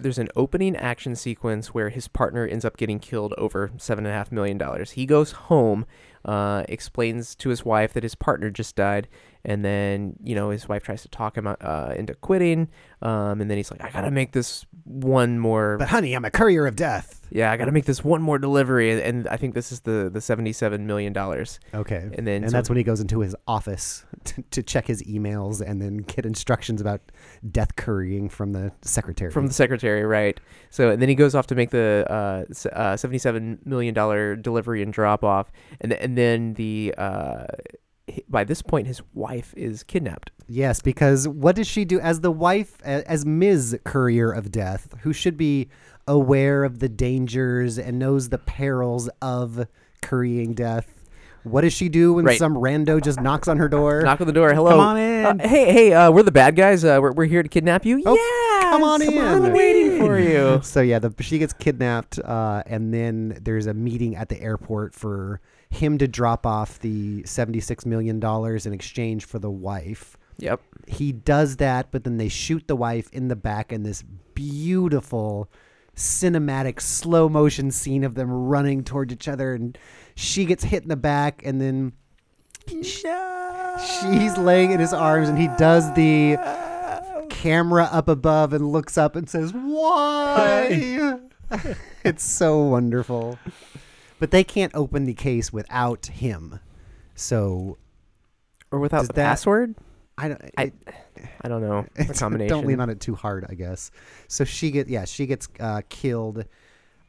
[0.00, 4.12] there's an opening action sequence where his partner ends up getting killed over seven and
[4.12, 4.92] a half million dollars.
[4.92, 5.86] He goes home,
[6.24, 9.06] uh, explains to his wife that his partner just died,
[9.46, 12.68] and then you know his wife tries to talk him uh, into quitting,
[13.00, 15.76] um, and then he's like, I gotta make this one more.
[15.78, 17.26] But honey, I'm a courier of death.
[17.30, 20.10] yeah, I gotta make this one more delivery, and, and I think this is the
[20.12, 21.58] the seventy seven million dollars.
[21.72, 22.10] Okay.
[22.12, 25.02] And then and so- that's when he goes into his office to, to check his
[25.04, 27.00] emails and then get instructions about
[27.50, 29.30] death currying from the secretary.
[29.30, 30.38] from the secretary, right?
[30.70, 34.82] So and then he goes off to make the uh, uh, seventy-seven million dollar delivery
[34.82, 37.46] and drop off, and th- and then the uh,
[38.28, 40.30] by this point his wife is kidnapped.
[40.48, 43.78] yes, because what does she do as the wife, as Ms.
[43.84, 45.68] Courier of Death, who should be
[46.06, 49.66] aware of the dangers and knows the perils of
[50.02, 50.92] currying death?
[51.42, 52.38] What does she do when Right.
[52.38, 54.02] some rando just knocks on her door?
[54.02, 54.52] Knock on the door.
[54.52, 54.70] Hello.
[54.70, 55.26] Come on in.
[55.40, 56.84] Uh, hey, hey, uh, we're the bad guys.
[56.84, 58.02] Uh, we're, we're here to kidnap you.
[58.04, 59.16] Oh, yeah, come on in.
[59.18, 60.60] I'm waiting for you.
[60.62, 64.92] So yeah, the, she gets kidnapped, uh, and then there's a meeting at the airport
[64.94, 70.16] for him to drop off the seventy-six million dollars in exchange for the wife.
[70.38, 70.60] Yep.
[70.86, 74.02] He does that, but then they shoot the wife in the back in this
[74.34, 75.50] beautiful
[75.96, 79.78] cinematic slow motion scene of them running towards each other, and
[80.14, 81.92] she gets hit in the back, and then
[82.68, 86.36] she's laying in his arms, and he does the
[87.30, 91.18] camera up above and looks up and says, "Why?"
[92.04, 93.38] it's so wonderful.
[94.18, 96.60] But they can't open the case without him.
[97.14, 97.76] So
[98.70, 99.74] or without the that- password.
[100.18, 100.42] I don't.
[100.56, 100.74] I- it-
[101.42, 101.86] I don't know.
[101.96, 102.48] The combination.
[102.56, 103.90] Don't lean on it too hard, I guess.
[104.28, 106.44] So she get yeah, she gets uh, killed.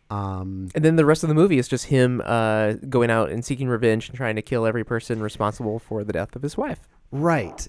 [0.10, 3.44] Um, And then the rest of the movie is just him uh, going out and
[3.44, 6.80] seeking revenge and trying to kill every person responsible for the death of his wife.
[7.12, 7.68] right.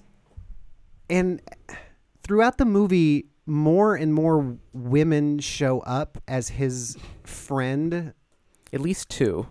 [1.09, 1.41] And
[2.23, 8.13] throughout the movie, more and more women show up as his friend.
[8.73, 9.47] At least two.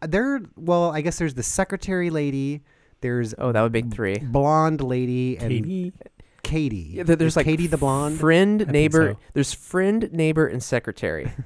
[0.00, 2.62] Uh, there, well, I guess there's the secretary lady.
[3.00, 4.18] There's Oh, that would make three.
[4.18, 5.92] blonde lady and Katie.
[6.42, 6.76] Katie.
[6.94, 8.18] Yeah, there- there's Is like Katie the blonde.
[8.18, 9.12] friend, think neighbor.
[9.12, 9.18] so.
[9.34, 11.32] There's friend, neighbor, and secretary.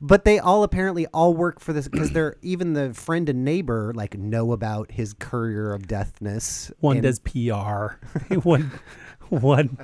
[0.00, 3.92] But they all apparently all work for this because they're even the friend and neighbor
[3.94, 6.72] like know about his courier of deathness.
[6.80, 7.94] One and does PR.
[8.42, 8.72] one,
[9.42, 9.78] one.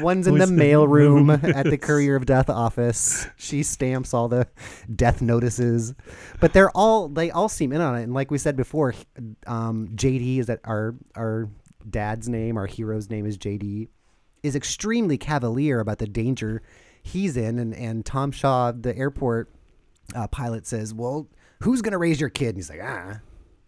[0.00, 0.56] One's in the was the
[0.88, 1.30] room room.
[1.30, 3.26] at the courier of death office.
[3.36, 4.46] She stamps all the
[4.94, 5.94] death notices,
[6.40, 8.04] but they're all they all seem in on it.
[8.04, 8.94] And like we said before,
[9.46, 11.48] um, JD is that our our
[11.88, 13.88] dad's name, our hero's name is JD,
[14.42, 16.62] is extremely cavalier about the danger
[17.02, 17.58] he's in.
[17.58, 19.50] And and Tom Shaw, the airport
[20.14, 21.28] uh, pilot, says, "Well,
[21.62, 23.20] who's gonna raise your kid?" And he's like, "Ah,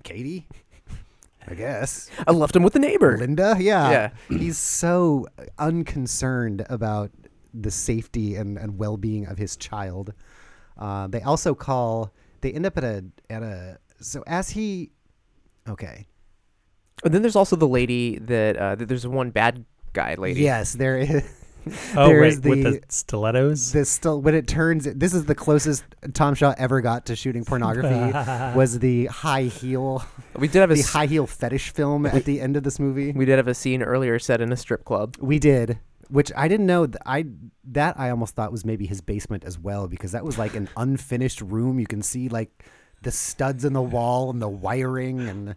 [0.05, 0.47] Katie."
[1.49, 2.11] I guess.
[2.27, 3.17] I left him with the neighbor.
[3.19, 3.91] Linda, yeah.
[3.91, 4.11] Yeah.
[4.39, 5.27] He's so
[5.59, 7.11] unconcerned about
[7.55, 10.13] the safety and, and well being of his child.
[10.79, 14.91] Uh, they also call they end up at a at a so as he
[15.69, 16.07] okay.
[17.05, 20.41] And then there's also the lady that uh, that there's one bad guy lady.
[20.43, 21.23] Yes, there is
[21.97, 22.29] Oh, There right.
[22.33, 23.73] is with the- the stilettos.
[23.73, 27.45] this still when it turns this is the closest Tom Shaw ever got to shooting
[27.45, 28.13] pornography
[28.59, 30.05] was the high heel
[30.39, 32.79] We did have a the s- high heel fetish film at the end of this
[32.79, 33.13] movie.
[33.13, 35.17] we did have a scene earlier set in a strip club.
[35.21, 36.87] We did, which I didn't know.
[36.87, 37.27] th- I
[37.73, 40.69] that I almost thought was maybe his basement as well because that was like an
[40.77, 41.81] unfinished room.
[41.81, 42.65] You can see like
[43.03, 45.57] the studs in the wall and the wiring, and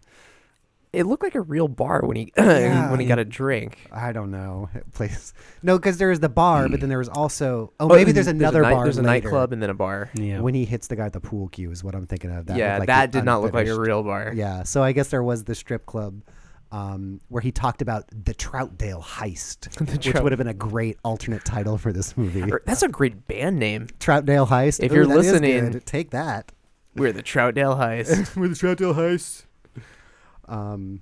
[0.92, 2.90] It looked like a real bar when he Yeah.
[2.90, 3.78] when he got a drink.
[3.92, 5.34] I don't know place.
[5.62, 8.26] No, because there was the bar, but then there was also oh Oh, maybe there's
[8.28, 8.84] a another night- bar.
[8.86, 9.26] There's a later.
[9.28, 10.10] nightclub and then a bar.
[10.16, 10.40] yeah.
[10.40, 12.48] when he hits the guy at the pool cue is what I'm thinking of.
[12.48, 14.32] That yeah, like that the did not look like a real bar.
[14.36, 16.22] Yeah, so I guess there was the strip club.
[16.72, 20.54] Um, where he talked about the Troutdale heist, The which Trout- would have been a
[20.54, 22.44] great alternate title for this movie.
[22.68, 23.88] That's a great band name.
[24.00, 24.80] Troutdale heist.
[24.84, 26.52] If Ooh, you're listening- take that.
[26.96, 28.36] We're the Troutdale Heist.
[28.36, 29.46] We're the Troutdale heist.
[30.50, 31.02] Um,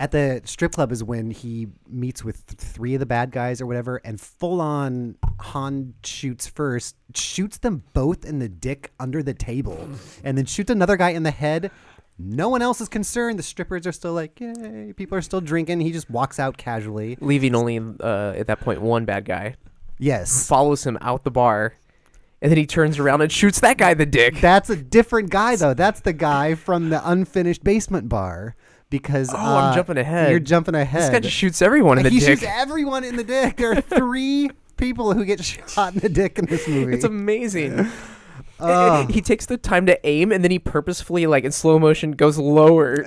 [0.00, 3.60] at the strip club is when he meets with th- three of the bad guys
[3.60, 9.22] or whatever, and full on Han shoots first, shoots them both in the dick under
[9.22, 9.88] the table,
[10.24, 11.70] and then shoots another guy in the head.
[12.18, 13.38] No one else is concerned.
[13.38, 14.92] The strippers are still like, yay.
[14.96, 15.80] People are still drinking.
[15.80, 17.16] He just walks out casually.
[17.20, 19.56] Leaving only uh, at that point one bad guy
[19.98, 20.46] Yes.
[20.46, 21.74] follows him out the bar,
[22.42, 24.40] and then he turns around and shoots that guy in the dick.
[24.40, 25.72] That's a different guy, though.
[25.72, 28.56] That's the guy from the unfinished basement bar.
[28.90, 30.30] Because Oh, I'm uh, jumping ahead.
[30.30, 31.02] You're jumping ahead.
[31.04, 32.40] this guy just shoots everyone in the he dick.
[32.40, 33.56] shoots everyone in the dick.
[33.56, 36.92] There are three people who get shot in the dick in this movie.
[36.94, 37.90] It's amazing.
[38.60, 39.10] Ugh.
[39.10, 42.36] he takes the time to aim and then he purposefully, like in slow motion, goes
[42.38, 42.94] lower.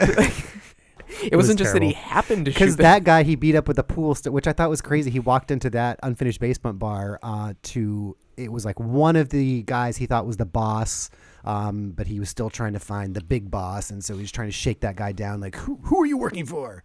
[1.21, 2.59] it, was wasn't just that he happened to shoot.
[2.59, 5.11] Because that guy he beat up with a pool, st- which I thought was crazy.
[5.11, 8.17] He walked into that unfinished basement bar uh, to.
[8.37, 11.09] It was like one of the guys he thought was the boss,
[11.43, 14.47] um, but he was still trying to find the big boss, and so he's trying
[14.47, 15.41] to shake that guy down.
[15.41, 16.83] Like, who, who are you working for?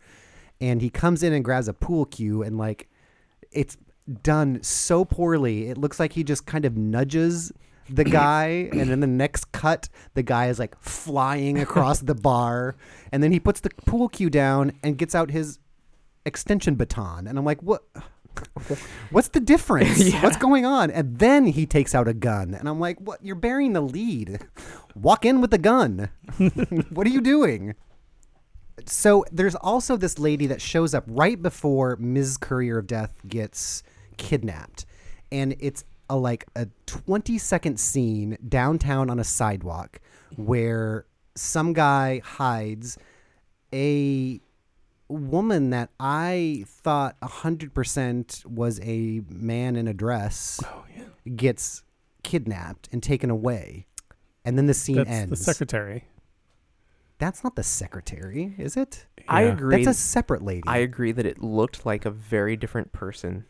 [0.61, 2.89] And he comes in and grabs a pool cue, and like,
[3.51, 3.77] it's
[4.23, 5.69] done so poorly.
[5.69, 7.53] It looks like he just kind of nudges
[7.89, 12.77] the guy, and in the next cut, the guy is like flying across the bar,
[13.13, 15.59] and then he puts the pool cue down and gets out his
[16.27, 17.83] extension baton, and I'm like, what?
[19.11, 20.01] What's the difference?
[20.11, 20.23] Yeah.
[20.23, 20.91] What's going on?
[20.91, 23.25] And then he takes out a gun, and I'm like, what?
[23.25, 24.41] You're burying the lead.
[24.95, 26.09] Walk in with the gun.
[26.91, 27.75] what are you doing?
[28.87, 32.39] So there's also this lady that shows up right before Ms.
[32.39, 33.83] Courier of Death gets
[34.17, 34.87] kidnapped.
[35.31, 40.01] And it's a like a 20 second scene downtown on a sidewalk
[40.37, 42.99] where some guy hides
[43.73, 44.41] a
[45.11, 51.33] woman that I thought 100% was a man in a dress oh yeah.
[51.35, 51.83] gets
[52.23, 53.87] kidnapped and taken away.
[54.45, 55.31] And then the scene That's ends.
[55.31, 56.05] the secretary.
[57.19, 59.07] That's not the secretary, is it?
[59.29, 59.85] I agree.
[59.85, 60.67] That's a separate lady.
[60.67, 63.45] I agree that it looked like a very different person.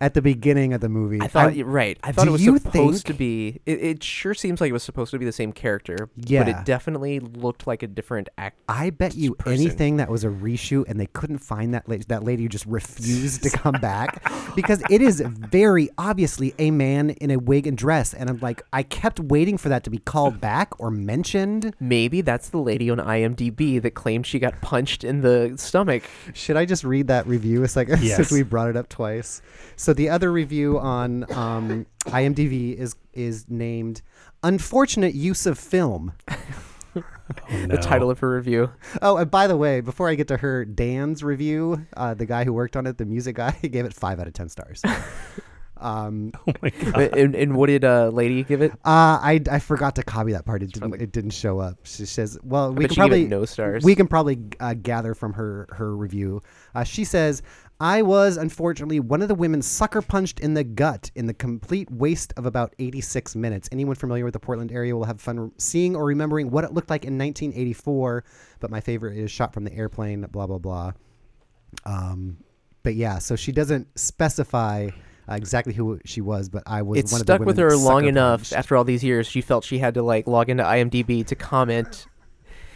[0.00, 1.20] At the beginning of the movie.
[1.20, 1.98] I thought you're right.
[2.02, 3.60] I thought do it was you supposed to be.
[3.64, 6.48] It, it sure seems like it was supposed to be the same character, Yeah, but
[6.50, 8.58] it definitely looked like a different act.
[8.68, 9.52] I bet you person.
[9.54, 12.04] anything that was a reshoot and they couldn't find that lady.
[12.08, 14.22] That lady just refused to come back
[14.56, 18.12] because it is very obviously a man in a wig and dress.
[18.12, 21.74] And I'm like, I kept waiting for that to be called back or mentioned.
[21.80, 26.02] Maybe that's the lady on IMDb that claimed she got punched in the stomach.
[26.34, 28.16] Should I just read that review a second Yes.
[28.16, 29.40] since we brought it up twice?
[29.86, 34.02] So the other review on um, IMDb is is named
[34.42, 36.34] "Unfortunate Use of Film." Oh,
[37.68, 38.72] The title of her review.
[39.00, 42.42] Oh, and by the way, before I get to her, Dan's review, uh, the guy
[42.42, 44.82] who worked on it, the music guy, he gave it five out of ten stars.
[45.76, 47.16] um, Oh my god.
[47.16, 48.72] and, and what did uh, lady give it?
[48.72, 50.64] uh, I, I forgot to copy that part.
[50.64, 51.78] It didn't it didn't show up.
[51.84, 53.84] She says, "Well, we can she gave it probably no stars.
[53.84, 56.42] We can probably uh, gather from her her review.
[56.74, 57.40] Uh, she says."
[57.80, 61.90] I was unfortunately one of the women sucker punched in the gut in the complete
[61.90, 63.68] waste of about 86 minutes.
[63.70, 66.88] Anyone familiar with the Portland area will have fun seeing or remembering what it looked
[66.88, 68.24] like in 1984.
[68.60, 70.22] But my favorite is shot from the airplane.
[70.22, 70.92] Blah blah blah.
[71.84, 72.38] Um,
[72.82, 74.88] but yeah, so she doesn't specify
[75.28, 77.76] uh, exactly who she was, but I was It one of the stuck with her
[77.76, 79.26] long enough after all these years.
[79.26, 82.06] She felt she had to like log into IMDb to comment.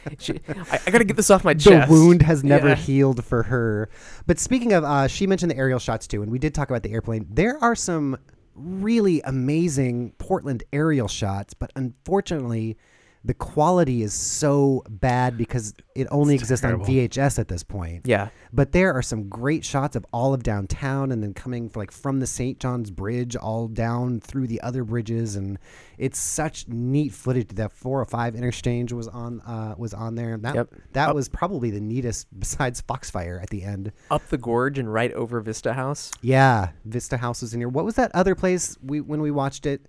[0.19, 1.89] She, I, I gotta get this off my chest.
[1.89, 2.75] the wound has never Yeah.
[2.75, 3.89] healed for her.
[4.27, 6.83] But speaking of, uh, she mentioned the aerial shots too, and we did talk about
[6.83, 7.27] the airplane.
[7.31, 8.17] There are some
[8.55, 12.77] really amazing Portland aerial shots, but unfortunately,
[13.23, 16.87] the quality is so bad because it only It's exists terrible.
[16.87, 18.07] on VHS at this point.
[18.07, 21.91] Yeah, But there are some great shots of all of downtown, and then coming like
[21.91, 22.59] from the St.
[22.59, 25.59] John's Bridge all down through the other bridges, and
[25.99, 27.49] it's such neat footage.
[27.49, 30.39] That 405 interchange was on uh, was on there.
[30.39, 30.75] That Yep.
[30.93, 33.93] that was probably the neatest besides Foxfire at the end.
[34.11, 36.11] up the gorge and right over Vista House.
[36.23, 37.69] Yeah, Vista House was in here.
[37.69, 39.85] What was that other place we when we watched it?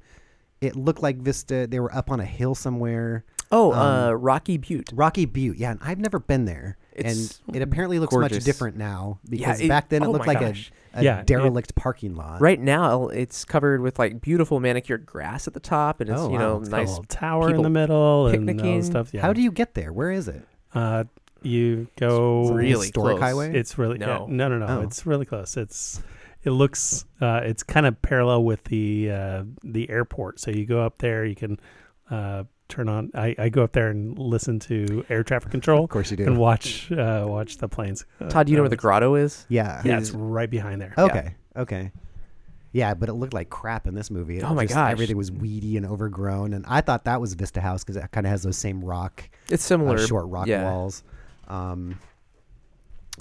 [0.62, 1.66] It looked like Vista.
[1.68, 3.26] They were up on a hill somewhere.
[3.52, 4.92] Oh, Um, uh, Rocky Butte.
[4.94, 5.58] Rocky Butte.
[5.58, 6.78] Yeah, and I've never been there.
[6.94, 10.28] It's and it apparently looks much different now because it- back then it oh looked
[10.28, 10.72] like a, gosh.
[10.94, 12.40] a Yeah, it- derelict parking lot.
[12.42, 16.32] Right now, it's covered with like beautiful manicured grass at the top, and it's Oh,
[16.32, 16.90] you know It's a nice.
[16.90, 18.80] little tower in the middle and all picnicking.
[18.82, 19.14] that stuff.
[19.14, 19.22] Yeah.
[19.22, 19.92] How do you get there?
[19.92, 20.48] Where is it?
[20.74, 21.06] Uh,
[21.42, 23.22] you go really Historic close.
[23.22, 23.54] highway?
[23.58, 24.28] It's really No.
[24.30, 24.68] yeah, no no no.
[24.68, 24.82] Oh.
[24.82, 25.58] It's really close.
[25.58, 26.02] It's
[26.44, 30.40] it looks uh, it's kind of parallel with the uh, the airport.
[30.40, 31.60] So you go up there, you can
[32.10, 33.12] uh, turn on.
[33.14, 36.26] I, I go up there and listen to air traffic control Of course you do.
[36.26, 38.06] and watch uh, watch the planes.
[38.20, 39.46] Uh, Todd, do you know uh, where the grotto is?
[39.50, 39.82] yeah.
[39.86, 40.94] Yeah, it's right behind there.
[40.98, 41.36] Okay.
[41.56, 41.92] Okay.
[42.74, 44.38] Yeah, but it looked like crap in this movie.
[44.38, 44.94] It Oh my just- gosh.
[44.94, 48.26] Everything was weedy and overgrown, and I thought that was Vista House because it kind
[48.26, 49.98] of has those same rock, It's uh, similar.
[50.00, 50.64] short rock yeah.
[50.64, 51.04] walls.
[51.50, 52.00] Um,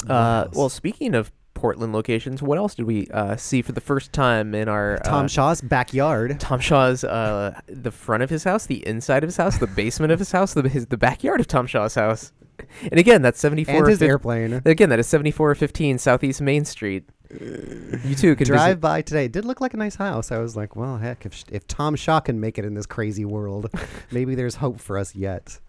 [0.08, 4.12] Uh, well, speaking of Portland locations, what else did we uh, see for the first
[4.12, 6.38] time in our Tom uh, Shaw's backyard.
[6.40, 10.12] Tom Shaw's uh, the front of his house, the inside of his house, the basement
[10.12, 12.32] of his house, the his, the backyard of Tom Shaw's house.
[12.82, 13.76] And again, that's seventy four.
[13.76, 14.60] and his airplane.
[14.64, 17.08] Again, that is seventy four fifteen Southeast Main Street.
[17.30, 18.80] You too can Drive visit.
[18.80, 19.26] by today.
[19.26, 20.32] It did look like a nice house.
[20.32, 23.24] I was like, well, heck, if, if Tom Shaw can make it in this crazy
[23.24, 23.70] world,
[24.10, 25.60] maybe there's hope for us yet.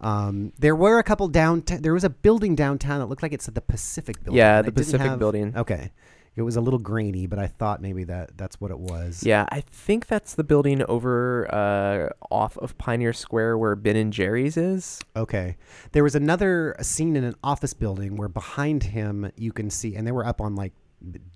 [0.00, 1.82] Um, there were a couple downtown.
[1.82, 4.38] There was a building downtown that looked like it said the Pacific building.
[4.38, 5.54] Yeah, the Pacific have- building.
[5.56, 5.90] Okay,
[6.36, 9.22] it was a little grainy, but I thought maybe that that's what it was.
[9.24, 14.12] Yeah, I think that's the building over uh, off of Pioneer Square where Ben and
[14.12, 15.00] Jerry's is.
[15.16, 15.56] Okay.
[15.92, 20.06] There was another scene in an office building where behind him you can see, and
[20.06, 20.72] they were up on like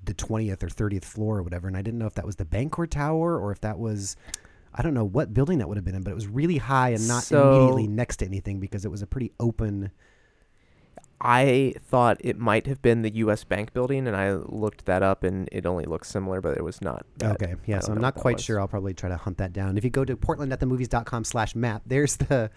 [0.05, 1.66] the 20th or 30th floor or whatever.
[1.68, 4.16] And I didn't know if that was the Bancorp Tower or if that was,
[4.75, 6.91] I don't know what building that would have been in, but it was really high
[6.91, 9.91] and not So- immediately next to anything because it was a pretty open.
[11.23, 13.45] I thought it might have been the U.S.
[13.45, 16.81] Bank building, and I looked that up, and it only looks similar, but it was
[16.81, 17.05] not.
[17.19, 17.33] that.
[17.43, 17.57] Okay.
[17.67, 17.81] Yeah.
[17.81, 18.59] So I'm not quite sure.
[18.59, 19.77] I'll probably try to hunt that down.
[19.77, 22.51] If you go to portlandatthemovies.com slash map, there's the.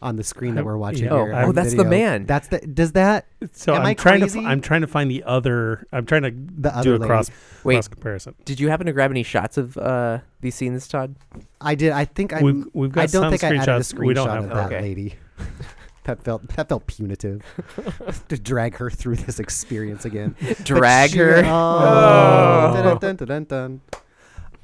[0.00, 1.34] On the screen that we're watching yeah, Oh, here.
[1.34, 1.90] oh, on that's the video.
[1.90, 2.26] man.
[2.26, 2.58] That's the.
[2.60, 4.38] Does that So Am I'm I trying crazy?
[4.40, 5.86] to f- I'm trying to find the other.
[5.92, 7.30] I'm trying to the other do a lady- cross
[7.64, 7.74] Wait.
[7.74, 8.34] cross comparison.
[8.44, 11.16] Did you happen to grab any shots of uh, these scenes, Todd?
[11.60, 11.90] I did.
[11.92, 12.42] I think I.
[12.42, 13.98] We've- we've got I don't some think I added a screenshots.
[13.98, 14.80] We don't screenshot have of that Okay.
[14.82, 15.14] lady.
[16.04, 17.42] that felt that felt punitive
[18.28, 20.36] to drag her through this experience again.
[20.40, 21.42] But Drag she- her.
[21.44, 21.48] Oh.
[21.48, 22.74] Oh.
[22.74, 23.80] Dun, dun, dun, dun, dun.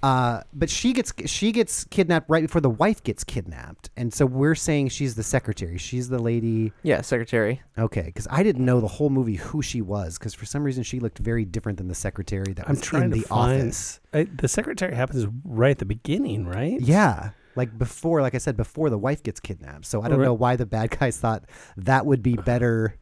[0.05, 4.27] Uh, but she gets she gets kidnapped right before the wife gets kidnapped, and so
[4.27, 5.79] we're saying she's the secretary.
[5.79, 6.73] She's the lady.
[6.83, 7.62] Yeah, secretary.
[7.79, 10.83] Okay, because I didn't know the whole movie who she was, because for some reason
[10.83, 13.62] she looked very different than the secretary that I'm was trying in to the find-
[13.62, 14.01] office.
[14.12, 16.79] I, the secretary happens right at the beginning, right?
[16.83, 17.31] Yeah.
[17.57, 19.87] Like before, like I said, before the wife gets kidnapped.
[19.87, 20.25] So I don't Right.
[20.27, 21.45] know why the bad guys thought
[21.79, 22.97] that would be better,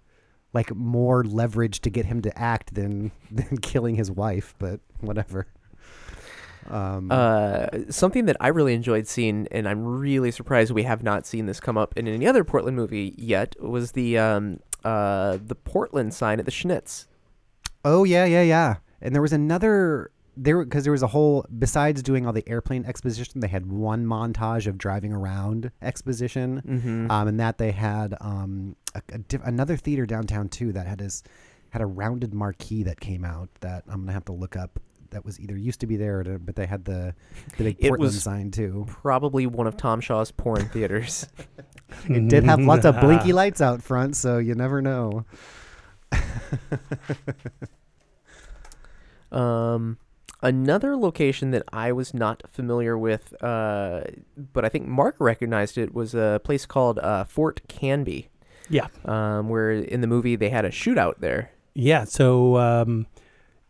[0.53, 4.55] like more leverage to get him to act than than killing his wife.
[4.61, 5.49] But whatever.
[6.71, 11.27] Um, Uh, something that I really enjoyed seeing, and I'm really surprised we have not
[11.27, 15.55] seen this come up in any other Portland movie yet, was the um, uh, the
[15.55, 17.07] Portland sign at the Schnitz.
[17.85, 18.77] oh yeah, yeah, yeah.
[19.01, 22.85] And there was another there because there was a whole besides doing all the airplane
[22.87, 26.63] exposition, they had one montage of driving around exposition.
[26.67, 27.11] Mm-hmm.
[27.11, 31.01] Um, and that they had um, a, a diff- another theater downtown too that had
[31.01, 31.23] his
[31.71, 34.79] had a rounded marquee that came out that I'm gonna have to look up.
[35.13, 37.15] That was either used to be there, or, but they had the
[37.57, 38.85] the big It Portland was- sign too.
[38.89, 41.27] Probably one of Tom Shaw's porn theaters.
[42.09, 45.27] It did have lots of blinky lights out front, so you never know.
[49.31, 49.99] Um,
[50.43, 54.03] another location that I was not familiar with, uh,
[54.53, 58.29] but I think Mark recognized it, was a place called uh, Fort Canby,
[58.69, 58.89] Yeah.
[59.05, 61.51] um, where in the movie they had a shootout there.
[61.75, 63.07] Yeah, so um,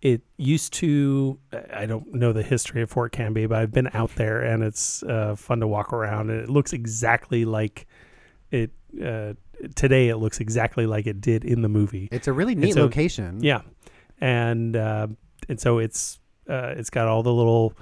[0.02, 1.38] it used to.
[1.72, 5.02] I don't know the history of Fort Canby, but I've been out there and it's
[5.04, 6.28] uh, fun to walk around.
[6.28, 7.86] And it looks exactly like
[8.50, 8.72] it
[9.02, 9.34] uh,
[9.76, 10.08] today.
[10.08, 12.08] It looks exactly like it did in the movie.
[12.10, 13.38] It's a really neat so- location.
[13.42, 13.62] Yeah,
[14.20, 15.06] and uh,
[15.48, 16.18] and so it's
[16.50, 17.72] uh, it's got all the little.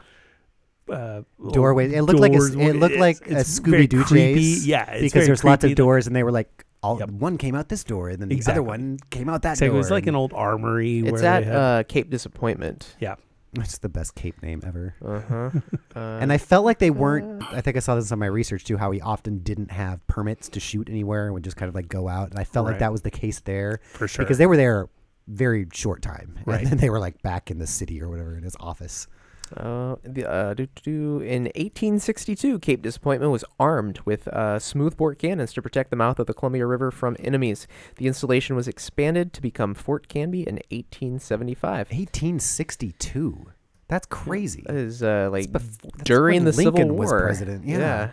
[0.89, 1.93] Uh, little Doorway.
[1.93, 2.55] It looked like a doors.
[2.57, 4.35] it looked like a it's very Scooby-Doo creepy.
[4.35, 7.11] chase Yeah, because there's lots of doors, and they were like, all Yep.
[7.11, 8.61] one came out this door, and then the Exactly.
[8.61, 9.57] other one came out that door.
[9.57, 9.75] So door.
[9.75, 11.01] it was like an old armory.
[11.01, 12.97] It's where at had, uh, Cape Disappointment.
[13.01, 13.17] yeah.
[13.55, 14.95] It's the best Cape name ever.
[15.05, 15.51] Uh-huh.
[15.97, 17.43] Uh And I felt like they weren't.
[17.53, 18.77] I think I saw this on my research too.
[18.77, 21.89] How he often didn't have permits to shoot anywhere and would just kind of like
[21.89, 22.31] go out.
[22.31, 24.25] And I felt like that was the case there for sure.
[24.25, 24.89] because they were there
[25.27, 26.61] very short time, Right.
[26.61, 29.09] and then they were like back in the city or whatever in his office.
[29.57, 31.21] Uh, the, uh, do.
[31.21, 36.27] In 1862, Cape Disappointment was armed with uh, smoothbore cannons to protect the mouth of
[36.27, 37.67] the Columbia River from enemies.
[37.97, 41.91] The installation was expanded to become Fort Canby in 1875.
[41.91, 43.53] 1862.
[43.89, 44.63] That's crazy.
[44.67, 47.23] That is uh, like bef- that's during the Civil Lincoln was War.
[47.23, 48.13] president, yeah.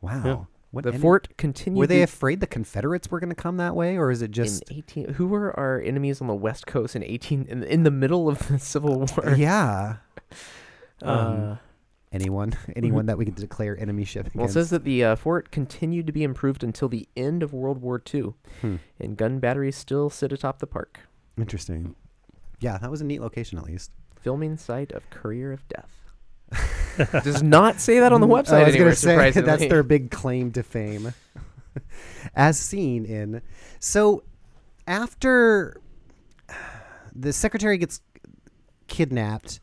[0.00, 0.22] Wow.
[0.24, 0.44] Yeah.
[0.70, 1.78] What, The fort continued.
[1.78, 4.32] Were they afraid the Confederates were going to come that way, or is it in
[4.32, 4.64] just?
[4.70, 5.14] 18?
[5.14, 7.46] Who were our enemies on the West Coast in 18?
[7.48, 9.34] In, in the middle of the Civil War.
[9.34, 9.96] yeah.
[11.02, 11.58] Uh, Um,
[12.10, 14.34] Anyone, anyone that we could declare enemyship against.
[14.36, 17.52] Well, it says that the uh, fort continued to be improved until the end of
[17.52, 18.76] World War II, Hmm.
[18.98, 21.00] and gun batteries still sit atop the park.
[21.36, 21.94] Interesting.
[22.60, 23.90] Yeah, that was a neat location at least.
[24.22, 27.22] Filming site of Courier of Death.
[27.24, 28.62] Does not say that on the website.
[28.62, 28.94] I was gonna
[29.30, 31.12] say that's their big claim to fame,
[32.34, 33.42] as seen in.
[33.80, 34.24] So,
[34.86, 35.76] after
[37.14, 38.00] the secretary gets
[38.86, 39.60] kidnapped,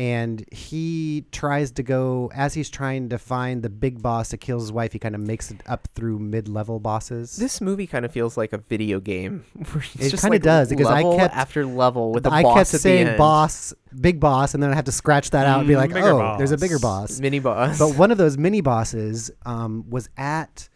[0.00, 4.62] and he tries to go as he's trying to find the big boss that kills
[4.62, 4.94] his wife.
[4.94, 7.36] He kind of makes it up through mid-level bosses.
[7.36, 9.44] This movie kind of feels like a video game.
[10.00, 12.80] It kinda like does, because I kept- after level with the I boss kept at
[12.80, 13.18] saying the end.
[13.18, 15.92] boss, big boss, and then I have to scratch that out and be Mm, like,
[15.92, 17.10] bigger oh, there's a bigger boss.
[17.10, 17.20] boss.
[17.20, 17.78] mini boss.
[17.78, 20.68] But one of those mini bosses um, was at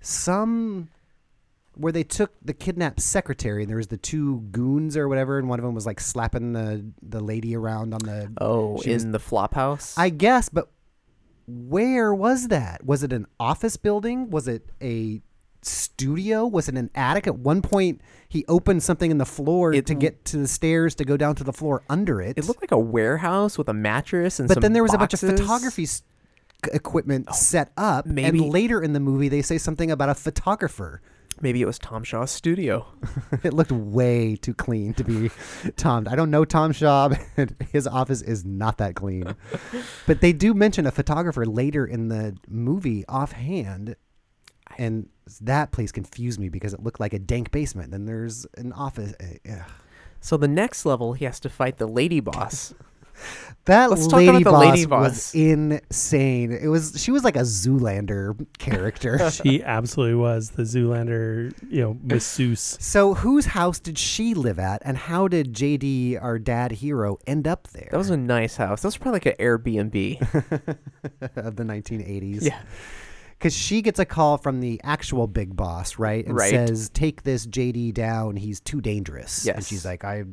[0.00, 0.88] some
[1.74, 5.48] where they took the kidnapped secretary, and there was the two goons or whatever, and
[5.48, 8.32] one of them was like slapping the the lady around on the.
[8.40, 9.94] oh, in was- the flop house.
[9.96, 10.68] I guess, but
[11.46, 12.84] where was that?
[12.84, 14.30] Was it an office building?
[14.30, 15.22] Was it a
[15.62, 16.46] studio?
[16.46, 17.26] Was it an attic?
[17.26, 20.94] At one point, he opened something in the floor It- to get to the stairs
[20.96, 22.36] to go down to the floor under it.
[22.38, 24.56] it looked like a warehouse with a mattress and stuff.
[24.56, 25.86] but then there was a bunch of photography
[26.72, 30.14] equipment oh, set up maybe- and later in the movie they say something about a
[30.14, 31.00] photographer
[31.40, 32.86] Maybe it was Tom Shaw's studio.
[33.42, 35.30] it looked way too clean to be
[35.76, 39.34] tom i don't know tom shaw but his office is not that clean
[40.06, 43.96] but they do mention a photographer later in the movie offhand
[44.78, 45.08] and
[45.40, 49.14] that place confused me because it looked like a dank basement then there's an office
[49.20, 49.70] eh, ugh.
[50.24, 52.74] So the next level, he has to fight the lady boss.
[53.66, 56.50] That Let's talk lady, about the boss was insane.
[56.50, 59.30] It was she was like a Zoolander character.
[59.44, 62.76] she absolutely was the Zoolander, you know, masseuse.
[62.80, 67.46] so whose house did she live at, and how did JD, our dad hero, end
[67.46, 67.88] up there?
[67.92, 68.82] That was a nice house.
[68.82, 70.20] That was probably like an Airbnb.
[71.36, 72.42] of the 1980s.
[72.42, 72.58] yeah.
[73.38, 76.50] because she gets a call from the actual big boss, right, and Right.
[76.50, 78.34] says, "Take this JD down.
[78.36, 79.56] He's too dangerous." Yes.
[79.56, 80.24] and she's like, "I,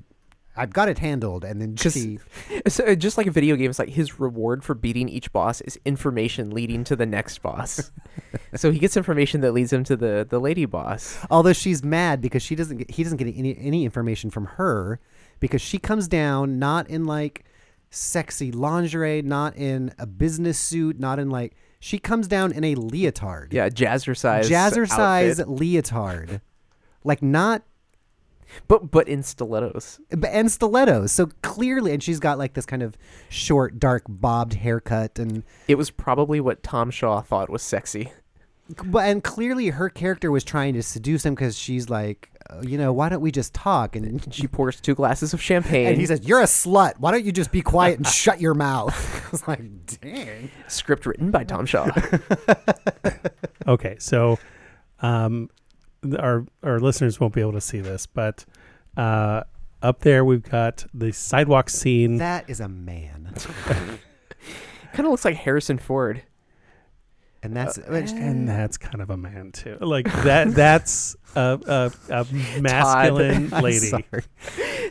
[0.56, 2.20] I've got it handled." And then she,
[2.68, 5.80] So just like a video game, it's like his reward for beating each boss is
[5.86, 7.92] information leading to the next boss.
[8.56, 11.18] so he gets information that leads him to the the lady boss.
[11.30, 15.00] although she's mad because she doesn't get, he doesn't get any any information from her
[15.40, 17.44] because she comes down not in like
[17.90, 22.76] sexy lingerie, not in a business suit, not in like she comes down in a
[22.76, 23.54] leotard.
[23.54, 24.50] Yeah, jazzercise.
[24.50, 25.48] jazzercise outfit.
[25.48, 26.42] leotard.
[27.04, 27.64] Like not
[28.68, 30.00] but but in stilettos.
[30.10, 31.12] b- and stilettos.
[31.12, 32.98] So clearly, and she's got like this kind of
[33.30, 38.12] short, dark, bobbed haircut, and It was probably what Tom Shaw thought was sexy.
[38.86, 42.78] but and clearly her character was trying to seduce him because she's like, uh, you
[42.78, 43.96] know, why don't we just talk?
[43.96, 45.88] And She pours two glasses of champagne.
[45.88, 46.94] and he says, "You're a slut.
[47.00, 48.94] Why don't you just be quiet and shut your mouth?"
[49.28, 49.62] I was like,
[50.02, 51.88] "Dang." Script written by Tom Shaw.
[53.68, 54.40] Okay, so
[55.02, 55.59] um, th-
[56.18, 58.46] our our listeners won't be able to see this, but
[58.98, 59.44] uh,
[59.82, 62.18] up there we've got the sidewalk scene.
[62.18, 63.34] That is a man,
[64.94, 66.24] kind of looks like Harrison Ford.
[67.44, 69.78] and that's Uh, which- and that's kind of a man too.
[69.80, 70.54] Like that.
[70.54, 71.60] That's a,
[72.10, 73.78] a, a masculine I'm lady.
[73.88, 74.04] sorry.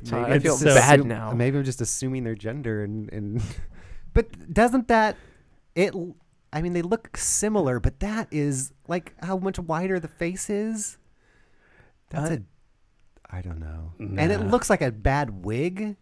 [0.05, 1.33] Todd, Maybe I feel just bad now.
[1.33, 3.43] Maybe I'm just assuming their gender and and
[4.15, 5.17] but doesn't that
[5.75, 6.17] it l-
[6.53, 10.97] I mean they look similar, but that is like how much wider the face is.
[12.11, 12.43] That's Uh, a
[13.37, 13.93] I don't know.
[13.99, 15.97] And it looks like a bad wig.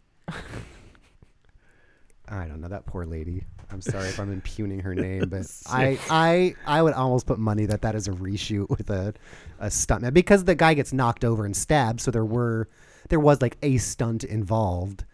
[2.29, 3.45] I don't know that poor lady.
[3.71, 7.67] I'm sorry if I'm impugning her name, but I, I I would almost put money
[7.67, 9.13] that that is a reshoot with a
[9.59, 12.01] a stuntman because the guy gets knocked over and stabbed.
[12.01, 12.69] So there were
[13.09, 15.05] there was like a stunt involved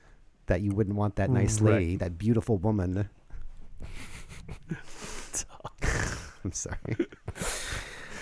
[0.47, 1.75] that you wouldn't want that nice Right.
[1.77, 3.09] lady, that beautiful woman.
[6.45, 6.77] I'm sorry.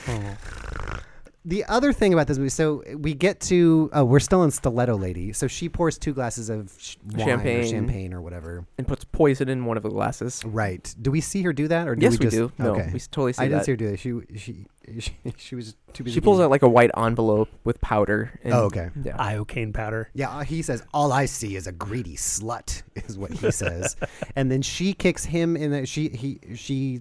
[0.08, 0.36] Oh.
[1.42, 4.98] The other thing about this movie, so we get to, oh, we're still in Stiletto
[4.98, 5.32] Lady.
[5.32, 7.70] So she pours two glasses of sh- wine or Champagne.
[7.70, 8.66] champagne or whatever.
[8.76, 10.44] and puts poison in one of the glasses.
[10.44, 10.94] Right.
[11.00, 12.36] Do we see her do that, or do yes, we we, just?
[12.36, 12.52] do.
[12.58, 12.90] No, okay.
[12.92, 13.98] we totally see I didn't see her do that.
[13.98, 14.66] She she
[15.00, 16.12] she, she was too busy.
[16.14, 18.38] she pulls out like a white envelope with powder.
[18.44, 18.90] And, Oh, okay.
[19.02, 19.16] Yeah.
[19.16, 20.10] Iocane powder.
[20.12, 23.96] Yeah, uh, he says, "All I see is a greedy slut," is what he says,
[24.36, 27.00] and then she kicks him in the she he she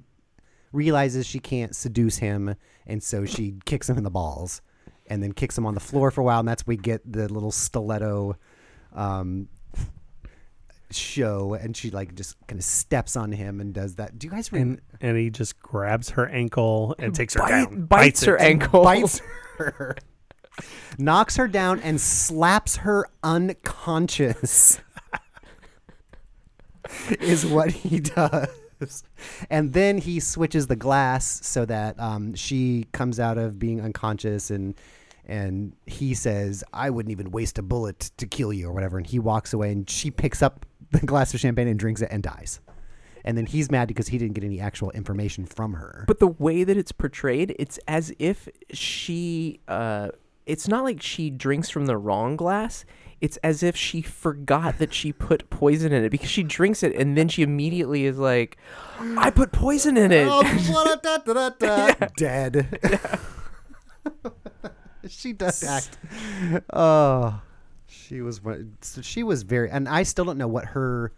[0.71, 2.55] realizes she can't seduce him,
[2.85, 4.61] and so she kicks him in the balls,
[5.07, 7.31] and then kicks him on the floor for a while, and that's we get the
[7.31, 8.35] little stiletto
[8.93, 9.47] um,
[10.91, 14.17] show, and she like just kind of steps on him and does that.
[14.17, 14.81] Do you guys And remember?
[15.01, 17.85] and he just grabs her ankle and takes her Bite- down.
[17.85, 18.41] bites her it.
[18.41, 18.83] ankle.
[18.83, 19.21] bites
[19.57, 19.95] her,
[20.97, 24.79] knocks her down, and slaps her unconscious.
[27.19, 28.47] is what he does.
[29.49, 34.49] And then he switches the glass so that um, she comes out of being unconscious
[34.51, 34.75] and
[35.25, 38.97] and he says, I wouldn't even waste a bullet to kill you or whatever.
[38.97, 42.09] And he walks away and she picks up the glass of champagne and drinks it
[42.11, 42.59] and dies.
[43.23, 46.05] And then he's mad because he didn't get any actual information from her.
[46.07, 49.59] But the way that it's portrayed, it's as if she.
[49.67, 50.09] Uh,
[50.45, 52.85] it's not like she drinks from the wrong glass.
[53.21, 56.95] It's as if she forgot that she put poison in it because she drinks it
[56.95, 58.57] and then she immediately is like,
[59.17, 62.07] "I put poison in it." Oh, blah-da-da-da-da.
[62.17, 62.79] Dead.
[65.07, 65.97] she does act.
[66.71, 67.41] Oh,
[67.87, 68.41] she was.
[68.81, 71.11] So she was very, and I still don't know what her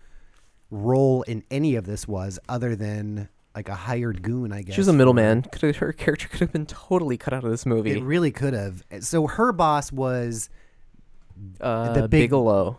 [0.71, 4.51] role in any of this was, other than like a hired goon.
[4.53, 5.43] I guess She was a middleman.
[5.43, 7.91] Could have, her character could have been totally cut out of this movie.
[7.91, 8.83] It really could have.
[9.01, 10.49] So her boss was.
[11.59, 12.77] Uh, the big- Bigelow.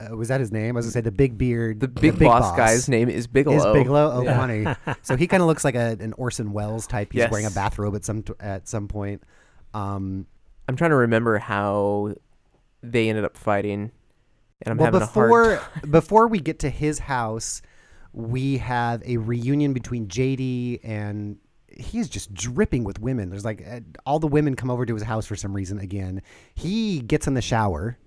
[0.00, 0.76] Uh, was that his name?
[0.76, 1.80] I was gonna say the big beard.
[1.80, 3.56] The big, boss, guy's name is Bigelow.
[3.56, 4.10] Is Bigelow?
[4.14, 4.36] Oh, Yeah.
[4.38, 4.94] funny.
[5.02, 7.12] so he kind of looks like a, an Orson Welles type.
[7.12, 9.22] He's wearing a bathrobe at some t- at some point.
[9.74, 10.26] Um,
[10.68, 12.14] I'm trying to remember how
[12.82, 13.90] they ended up fighting,
[14.62, 15.90] and I'm well, having a before hard.
[15.90, 17.60] before we get to his house,
[18.14, 21.36] we have a reunion between JD and
[21.70, 23.30] he's just dripping with women.
[23.30, 26.22] There's like uh, all the women come over to his house for some reason again.
[26.54, 27.98] He gets in the shower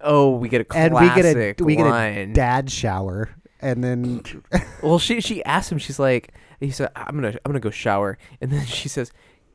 [0.00, 3.30] Oh, we get a and classic we get a we get a dad shower
[3.60, 4.22] and then
[4.82, 5.78] well, she she asked him.
[5.78, 9.12] She's like, he said, "I'm gonna I'm gonna go shower," and then she says,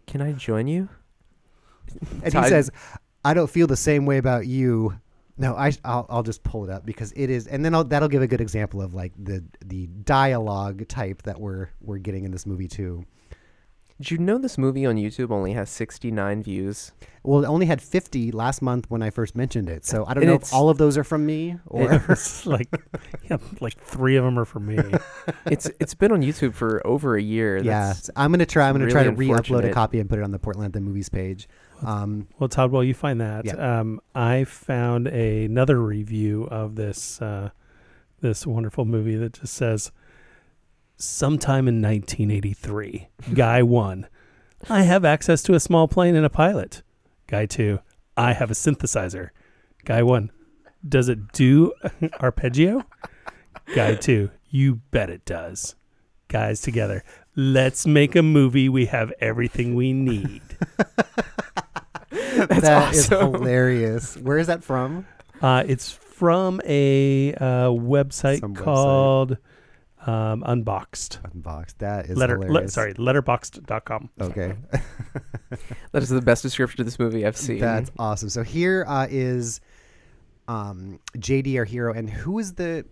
[0.08, 0.89] "Can I join you?"
[2.24, 2.72] and he says,
[3.24, 5.00] "I don't feel the same way about you."
[5.38, 8.10] No, I I'll, I'll just pull it up because it is, and then I'll, that'll
[8.10, 12.32] give a good example of like the the dialogue type that we're we're getting in
[12.32, 13.06] this movie too.
[14.02, 16.91] Did you know this movie on YouTube only has 69 views?
[17.24, 20.24] Well, it only had 50 last month when I first mentioned it, so I don't
[20.24, 22.04] And know if all of those are from me or.
[22.10, 22.68] It's like,
[23.30, 24.80] yeah, like three of them are for me.
[25.45, 27.58] It's it's been on YouTube for over a year.
[27.58, 28.68] yeah, That's- I'm gonna try.
[28.68, 30.82] I'm gonna try to re-upload a copy and put it on the Portland at the
[30.82, 31.47] Movies page.
[31.86, 33.80] Um, Well, Todd, while you find that, Yeah.
[33.82, 37.52] um, I found another review of this uh,
[38.20, 39.91] this wonderful movie that just says,
[41.04, 44.08] "Sometime in 1983, Guy one,
[44.70, 46.82] I have access to a small plane and a pilot.
[47.28, 47.80] Guy two,
[48.16, 49.30] I have a synthesizer.
[49.86, 50.32] Guy one,
[50.88, 51.74] does it do
[52.22, 52.84] arpeggio?
[53.76, 55.76] Guy two, you bet it does.
[56.28, 57.04] Guys together,
[57.36, 58.70] let's make a movie.
[58.70, 60.41] We have everything we need."
[62.12, 63.34] That's That's That is awesome.
[63.34, 64.18] hilarious.
[64.18, 65.06] Where is that from?
[65.41, 69.38] Uh, it's from a uh, website Some website.
[70.04, 71.20] Called um, Unboxed.
[71.34, 71.80] Unboxed.
[71.80, 72.74] That is Letter, le- hilarious.
[72.74, 74.10] sorry, letterboxd.com.
[74.22, 74.56] Okay.
[75.91, 77.60] That is the best description of this movie I've seen.
[77.60, 78.30] That's awesome.
[78.30, 79.60] So here uh, is
[80.47, 82.86] um, JD, our hero, and who is the?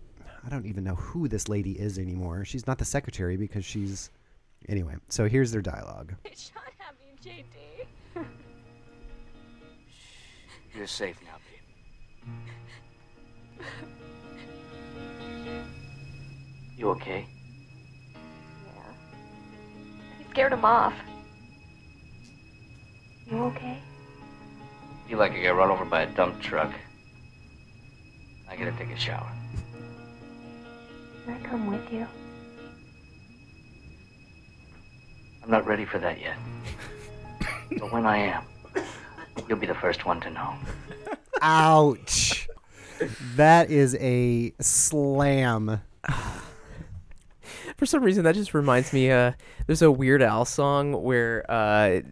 [0.44, 2.44] I don't even know who this lady is anymore.
[2.44, 4.10] She's not the secretary because she's.
[4.68, 6.14] Anyway, so here's their dialogue.
[6.26, 6.52] Shut
[6.86, 8.24] up, you JD.
[10.74, 11.38] You're safe now,
[13.56, 13.66] babe.
[16.80, 17.26] You okay?
[18.64, 18.80] Yeah.
[20.18, 20.94] I scared him off.
[23.30, 23.76] You okay?
[25.06, 26.72] You like to get run over by a dump truck.
[28.48, 29.30] I gotta take a shower.
[31.26, 32.06] Can I come with you?
[35.44, 36.38] I'm not ready for that yet.
[37.78, 38.44] but when I am,
[39.46, 40.54] you'll be the first one to know.
[41.42, 42.48] Ouch.
[43.36, 45.82] that is a slam.
[47.80, 49.10] For some reason, that just reminds me.
[49.10, 49.32] Uh,
[49.66, 52.02] there's a Weird Al song where uh,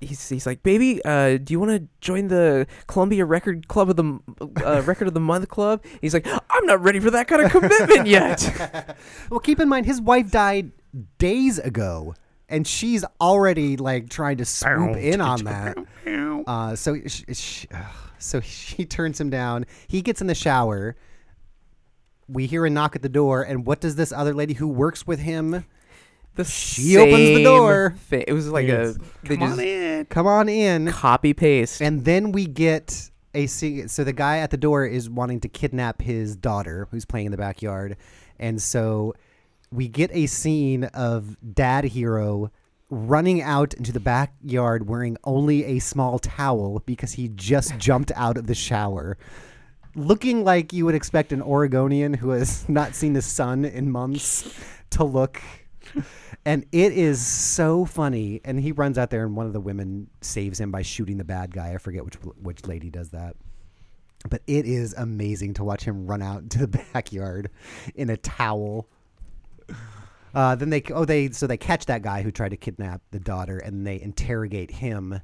[0.00, 3.96] he's he's like, "Baby, uh, do you want to join the Columbia Record Club of
[3.96, 4.18] the
[4.66, 7.50] uh, Record of the Month Club?" He's like, "I'm not ready for that kind of
[7.50, 8.96] commitment yet."
[9.30, 10.72] Well, keep in mind his wife died
[11.18, 12.14] days ago,
[12.48, 15.76] and she's already like trying to swoop in on that.
[16.46, 17.84] Uh, so sh- sh- ugh.
[18.18, 19.66] so she turns him down.
[19.88, 20.96] He gets in the shower.
[22.28, 25.06] We hear a knock at the door, and what does this other lady who works
[25.06, 25.64] with him?
[26.36, 27.94] The She opens the door.
[28.10, 30.04] it was like a they Come just on in.
[30.06, 30.90] Come on in.
[30.90, 31.80] copy paste.
[31.80, 33.88] And then we get a scene.
[33.88, 37.32] So the guy at the door is wanting to kidnap his daughter, who's playing in
[37.32, 37.96] the backyard,
[38.38, 39.14] and so
[39.70, 42.50] we get a scene of Dad Hero
[42.90, 48.36] running out into the backyard wearing only a small towel because he just jumped out
[48.36, 49.16] of the shower.
[49.96, 54.58] Looking like you would expect an Oregonian who has not seen the sun in months
[54.90, 55.40] to look.
[56.44, 58.40] And it is so funny.
[58.44, 61.24] And he runs out there, and one of the women saves him by shooting the
[61.24, 61.72] bad guy.
[61.72, 63.36] I forget which which lady does that.
[64.28, 67.50] But it is amazing to watch him run out into the backyard
[67.94, 68.88] in a towel.
[70.34, 73.20] Uh, then they oh they so they catch that guy who tried to kidnap the
[73.20, 75.20] daughter, and they interrogate him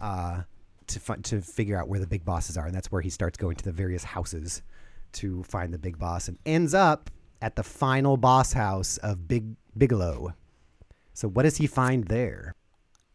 [0.00, 0.42] uh,
[0.88, 3.36] to fi- to figure out where the big bosses are, and that's where he starts
[3.36, 4.62] going to the various houses
[5.12, 7.10] to find the big boss, and ends up
[7.40, 10.34] at the final boss house of Big Bigelow.
[11.12, 12.54] So what does he find there?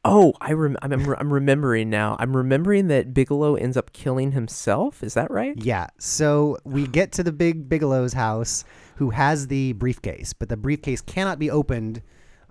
[0.05, 2.15] oh, I rem- I'm I'm remembering now.
[2.19, 5.03] I'm remembering that Bigelow ends up killing himself.
[5.03, 5.55] Is that right?
[5.57, 5.87] Yeah.
[5.97, 8.63] So we get to the big Bigelow's house,
[8.95, 12.01] who has the briefcase, but the briefcase cannot be opened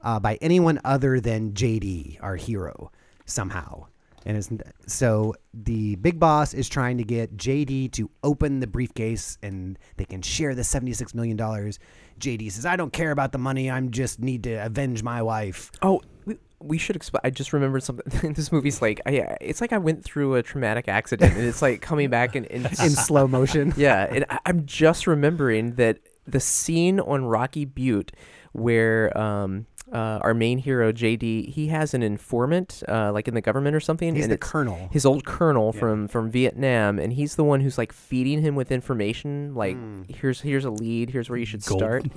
[0.02, 2.90] uh, by anyone other than JD, our hero,
[3.26, 3.86] somehow.
[4.28, 4.50] And it's,
[4.86, 10.04] so the big boss is trying to get JD to open the briefcase, and they
[10.04, 11.78] can share the seventy-six million dollars.
[12.20, 13.70] JD says, "I don't care about the money.
[13.70, 17.22] I'm just need to avenge my wife." Oh, we, we should explain.
[17.24, 18.32] I just remembered something.
[18.34, 21.80] this movie's like, I, it's like I went through a traumatic accident, and it's like
[21.80, 23.72] coming back in, in, In slow motion.
[23.78, 24.08] yeah.
[24.10, 28.12] And I, I'm just remembering that the scene on Rocky Butte
[28.52, 33.40] where um uh, our main hero JD he has an informant uh, like in the
[33.40, 34.14] government or something.
[34.14, 34.88] He's and the colonel.
[34.92, 38.70] His old colonel from from Vietnam, and he's the one who's like feeding him with
[38.70, 39.54] information.
[39.54, 40.02] Like Hmm.
[40.08, 41.10] here's here's a lead.
[41.10, 41.80] Here's where you should Gold.
[41.80, 42.04] start.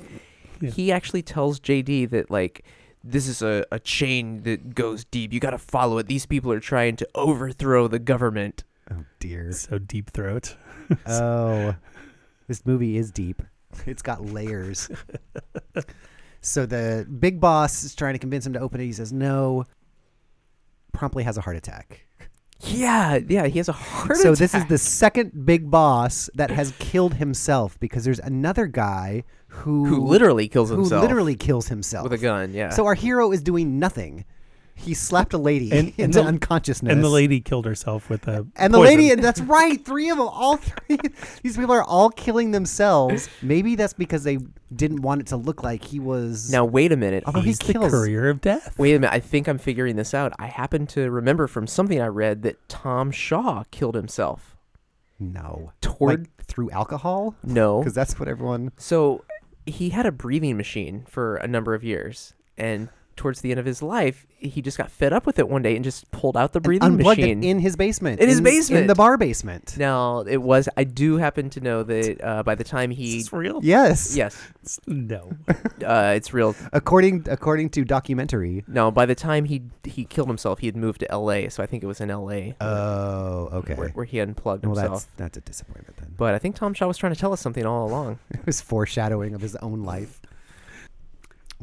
[0.63, 0.69] Yeah.
[0.69, 2.63] He actually tells JD that like
[3.03, 5.33] this is a, a chain that goes deep.
[5.33, 6.05] You got to follow it.
[6.05, 8.63] These people are trying to overthrow the government.
[8.91, 9.51] Oh dear.
[9.53, 10.55] So deep throat.
[11.07, 11.73] Oh,
[12.47, 13.41] this movie is deep.
[13.87, 14.87] It's got layers.
[16.41, 18.85] so the big boss is trying to convince him to open it.
[18.85, 19.65] He says no.
[20.93, 22.05] Promptly has a heart attack.
[22.63, 23.47] Yeah, yeah.
[23.47, 24.21] He has a heart attack.
[24.21, 24.39] so attack.
[24.39, 29.85] this is the second big boss that has killed himself because there's another guy who
[29.85, 30.77] who literally kills himself.
[30.77, 32.53] who himself literally kills himself with a gun.
[32.53, 32.69] Yeah.
[32.69, 34.25] So our hero is doing nothing.
[34.75, 36.91] He slapped a lady And- and into the- unconsciousness.
[36.91, 38.95] And the lady killed herself with a And the poison.
[38.97, 40.97] lady, and that's right, three of them, all three.
[41.43, 43.27] These people are all killing themselves.
[43.41, 44.37] Maybe that's because they
[44.75, 46.51] didn't want it to look like he was.
[46.51, 47.23] now wait a minute.
[47.25, 48.77] Although he He's the kills- courier of death.
[48.79, 49.13] Wait a minute.
[49.13, 50.31] I think I'm figuring this out.
[50.39, 54.55] I happen to remember from something I read that Tom Shaw killed himself.
[55.19, 57.79] no, Toward like through alcohol, no.
[57.79, 58.71] because that's what everyone.
[58.77, 59.23] So
[59.65, 62.89] he had a breathing machine for a number of years, and
[63.21, 65.75] towards the end of his life, he just got fed up with it one day
[65.75, 67.43] and just pulled out the breathing Unplugged it machine.
[67.43, 68.19] in his basement.
[68.19, 68.87] In his basement, in basement.
[68.87, 69.77] the bar basement.
[69.77, 70.67] now it was.
[70.75, 73.59] I do happen to know that uh, by the time Is he, this real?
[73.61, 74.15] Yes.
[74.15, 75.33] yes, No.
[75.85, 76.55] uh, it's real.
[76.73, 78.63] According according to documentary.
[78.67, 81.49] No, by the time he he killed himself, he had moved to L.A.
[81.49, 82.55] So I think it was in L.A.
[82.59, 83.75] Oh, okay.
[83.75, 85.07] where, where he unplugged well, himself.
[85.17, 86.15] that's that's a disappointment then.
[86.17, 88.17] But I think Tom Shaw was trying to tell us something all along.
[88.31, 90.19] It was foreshadowing of his own life.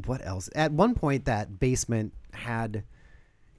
[0.05, 0.49] What else?
[0.55, 2.83] At one point, that basement had,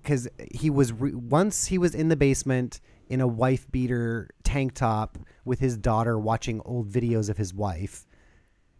[0.03, 4.75] because he was re- once he was in the basement in a wife beater tank
[4.75, 8.07] top with his daughter watching old videos of his wife,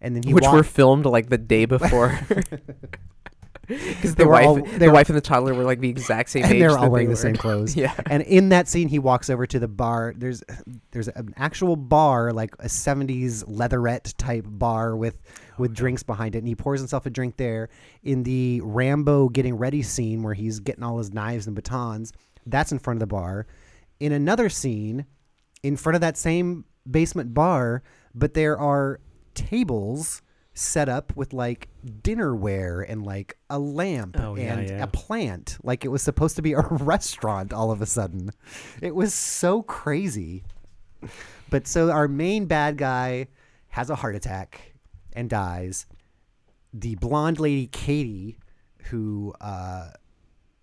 [0.01, 2.19] and then he which were filmed like the day before.
[3.67, 6.31] Because They the wife, all- they the wife and the toddler were like the exact
[6.31, 6.59] same and age.
[6.59, 7.77] they're all they wearing the same clothes.
[7.77, 7.95] Yeah.
[8.07, 10.13] And in that scene, he walks over to the bar.
[10.17, 10.43] There's
[10.91, 15.21] there's an actual bar, like a '70s leatherette type bar with
[15.61, 17.69] with drinks behind it, and he pours himself a drink there.
[18.03, 22.13] In the Rambo getting ready scene where he's getting all his knives and batons,
[22.47, 23.47] that's in front of the bar.
[24.01, 25.07] In another scene,
[25.63, 27.83] in front of that same basement bar,
[28.15, 29.01] but there are
[29.35, 31.69] tables set up with like
[32.03, 34.83] dinnerware and like a lamp Oh, yeah, and yeah.
[34.83, 38.31] a plant like it was supposed to be a restaurant all of a sudden
[38.83, 40.43] it was so crazy
[41.51, 43.29] but so our main bad guy
[43.69, 44.70] has a heart attack
[45.13, 45.87] and dies.
[46.73, 48.39] The blonde lady katie
[48.85, 49.91] who uh,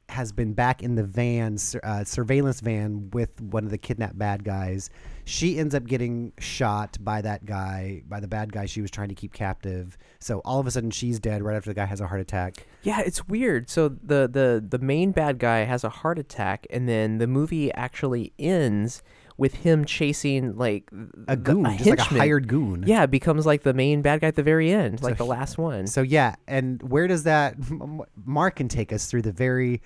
[0.10, 4.44] has been back in the van uh, surveillance van with one of the kidnapped bad
[4.44, 4.90] guys
[5.28, 9.10] she ends up getting shot by that guy by the bad guy she was trying
[9.10, 9.98] to keep captive.
[10.20, 12.66] So all of a sudden she's dead right after the guy has a heart attack.
[12.82, 13.70] Yeah, it's weird.
[13.70, 17.74] So the the the main bad guy has a heart attack, and then the movie
[17.74, 19.04] actually ends
[19.38, 20.90] with him chasing like
[21.28, 24.28] a the- goon just like a hired goon Yeah, becomes like the main bad guy
[24.28, 25.86] at the very end, like So the he- last one.
[25.88, 27.56] So yeah, and where does that
[28.26, 29.82] Mark can take us through the very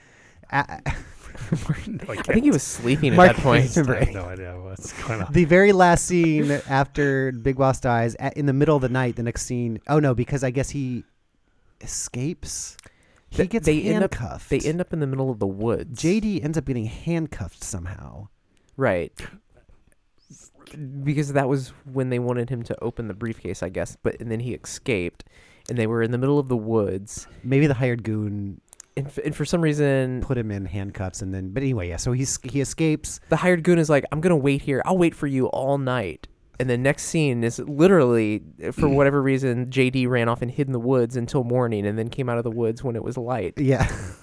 [0.52, 3.76] uh, I think he was sleeping at Mark- that point.
[3.76, 5.34] Remember- I have no idea what's going on.
[5.34, 9.16] the very last scene after Big Boss dies at, in the middle of the night.
[9.16, 11.04] The next scene, oh no, because I guess he
[11.82, 12.78] escapes.
[13.30, 14.50] He gets they end up handcuffed.
[14.50, 16.02] they end up in the middle of the woods.
[16.02, 18.28] JD ends up getting handcuffed somehow.
[18.78, 19.14] Right.
[21.04, 23.98] Because that was when they wanted him to open the briefcase, I guess.
[24.02, 25.24] But and then he escaped,
[25.70, 27.28] and they were in the middle of the woods.
[27.44, 28.62] Maybe the hired goon
[28.98, 31.50] And, f- and for some reason, put him in handcuffs, and then.
[31.50, 31.98] But anyway, yeah.
[31.98, 33.20] So he's he escapes.
[33.30, 34.82] the hired goon is like, "I'm gonna wait here.
[34.86, 36.28] I'll wait for you all night."
[36.60, 40.68] And the next scene is literally, uh, for whatever reason, JD ran off and hid
[40.68, 43.18] in the woods until morning, and then came out of the woods when it was
[43.18, 43.54] light.
[43.58, 43.88] Yeah.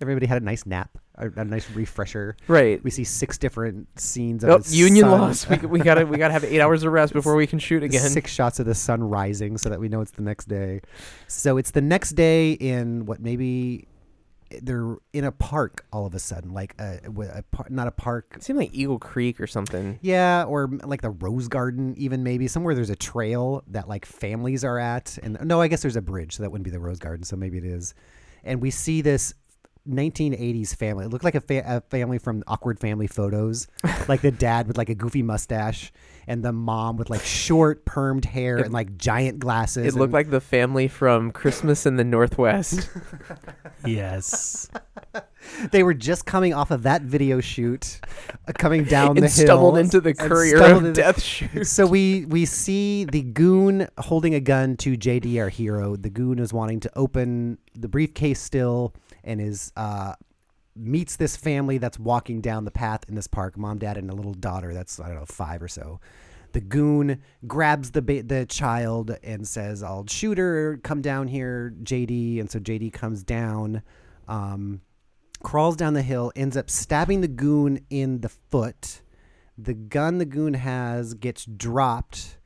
[0.00, 2.36] Everybody had a nice nap, a, a nice refresher.
[2.48, 2.82] Right.
[2.82, 5.20] We see six different scenes of Oh, the Union sun.
[5.20, 5.48] lost.
[5.48, 8.08] We, we gotta we gotta have eight hours of rest before we can shoot again.
[8.08, 10.80] Six shots of the sun rising so that we know it's the next day.
[11.28, 13.86] So it's the next day in what maybe
[14.62, 18.32] they're in a park all of a sudden, like a, a par- not a park.
[18.36, 19.98] It seemed like Eagle Creek or something.
[20.02, 24.64] Yeah, or like the Rose Garden, even maybe somewhere there's a trail that like families
[24.64, 25.18] are at.
[25.22, 27.24] And no, I guess there's a bridge, so that wouldn't be the Rose Garden.
[27.24, 27.94] So maybe it is.
[28.42, 29.34] And we see this
[29.90, 31.04] 1980s family.
[31.04, 33.66] It looked like a, fa- a family from Awkward Family Photos,
[34.08, 35.92] like the dad with like a goofy mustache,
[36.26, 39.86] and the mom with like short permed hair and like giant glasses.
[39.94, 42.88] It looked like the family from Christmas in the Northwest.
[43.86, 44.68] Yes.
[45.72, 47.98] they were just coming off of that video shoot,
[48.46, 51.66] uh, coming down the and hill, stumbled into the and courier of into- death shoot.
[51.66, 55.96] So we we see the goon holding a gun to JD, our hero.
[55.96, 58.94] The goon is wanting to open the briefcase still,
[59.24, 60.14] and is uh,
[60.76, 63.56] meets this family that's walking down the path in this park.
[63.56, 66.00] Mom, dad, and a little daughter that's I don't know five or so.
[66.52, 70.80] The goon grabs the ba- the child and says, "I'll shoot her.
[70.82, 73.82] Come down here, JD." And so JD comes down.
[74.26, 74.80] Um,
[75.42, 79.02] crawls down the hill, ends up stabbing the goon in the foot.
[79.56, 82.38] The gun the goon has gets dropped.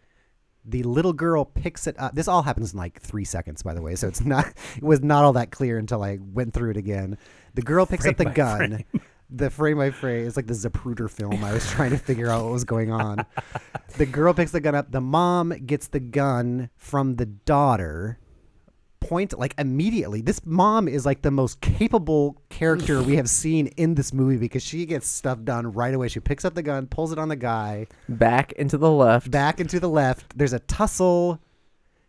[0.64, 2.14] The little girl picks it up.
[2.14, 3.94] This all happens in like three seconds, by the way.
[3.96, 4.46] So it's not.
[4.76, 7.18] It was not all that clear until I went through it again.
[7.54, 8.84] The girl picks up the gun.
[8.90, 9.00] frame.
[9.30, 11.42] The frame by frame is like the Zapruder film.
[11.42, 13.24] I was trying to figure out what was going on.
[13.96, 14.90] The girl picks the gun up.
[14.90, 18.18] The mom gets the gun from the daughter
[19.08, 20.20] point like immediately.
[20.20, 24.62] This mom is like the most capable character we have seen in this movie because
[24.62, 26.08] she gets stuff done right away.
[26.08, 27.86] She picks up the gun pulls it on the guy.
[28.08, 29.30] Back into the left.
[29.30, 30.36] back into the left.
[30.36, 31.40] There's a tussle.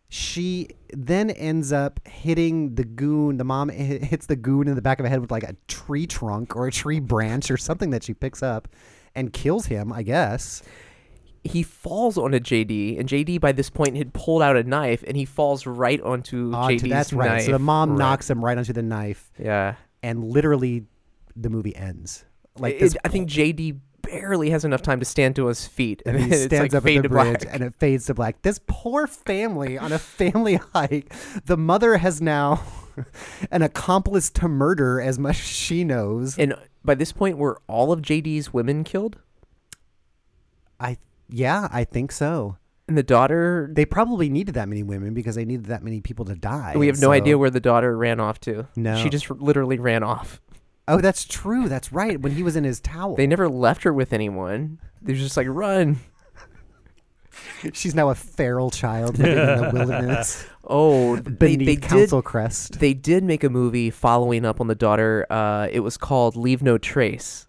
[0.10, 3.38] She then ends up hitting the goon.
[3.38, 6.08] The mom hits the goon in the back of the head with like a tree
[6.08, 8.68] trunk or a tree branch or something that she picks up
[9.16, 10.62] and kills him i guess
[11.46, 15.04] he falls on a JD, and JD by this point had pulled out a knife,
[15.08, 17.30] and he falls right onto ah, Onto- JD's that's right.
[17.32, 17.44] knife.
[17.46, 18.00] So the mom Right.
[18.00, 20.86] knocks him right onto the knife, Yeah, and literally,
[21.36, 22.26] the movie ends.
[22.58, 26.16] Like It- I think JD barely has enough time to stand to his feet, and
[26.16, 27.54] and he it's stands like up fade at the to bridge, black.
[27.54, 28.42] and it fades to black.
[28.44, 31.12] This poor family on a family hike.
[31.46, 32.62] The mother has now
[33.52, 36.38] an accomplice to murder, as much as she knows.
[36.38, 39.18] And by this point, were all of JD's women killed?
[40.80, 40.98] I
[41.30, 42.58] yeah, I think so.
[42.88, 46.26] And the daughter, They probably needed that many women because they needed that many people
[46.26, 46.74] to die.
[46.76, 48.68] we have no so- idea where the daughter ran off to.
[48.76, 48.96] No.
[48.98, 50.40] She just r- literally ran off.
[50.88, 51.68] Oh, that's true.
[51.68, 52.22] That's right.
[52.22, 54.78] When he was in his towel, They never left her with anyone.
[55.02, 55.98] They're just like, run.
[57.74, 62.26] she's now a feral child living in the wilderness Oh, they, beneath they Council did.
[62.26, 62.80] Crest.
[62.80, 65.26] They did make a movie following up on the daughter.
[65.30, 67.48] Uh, it was called Leave No Trace.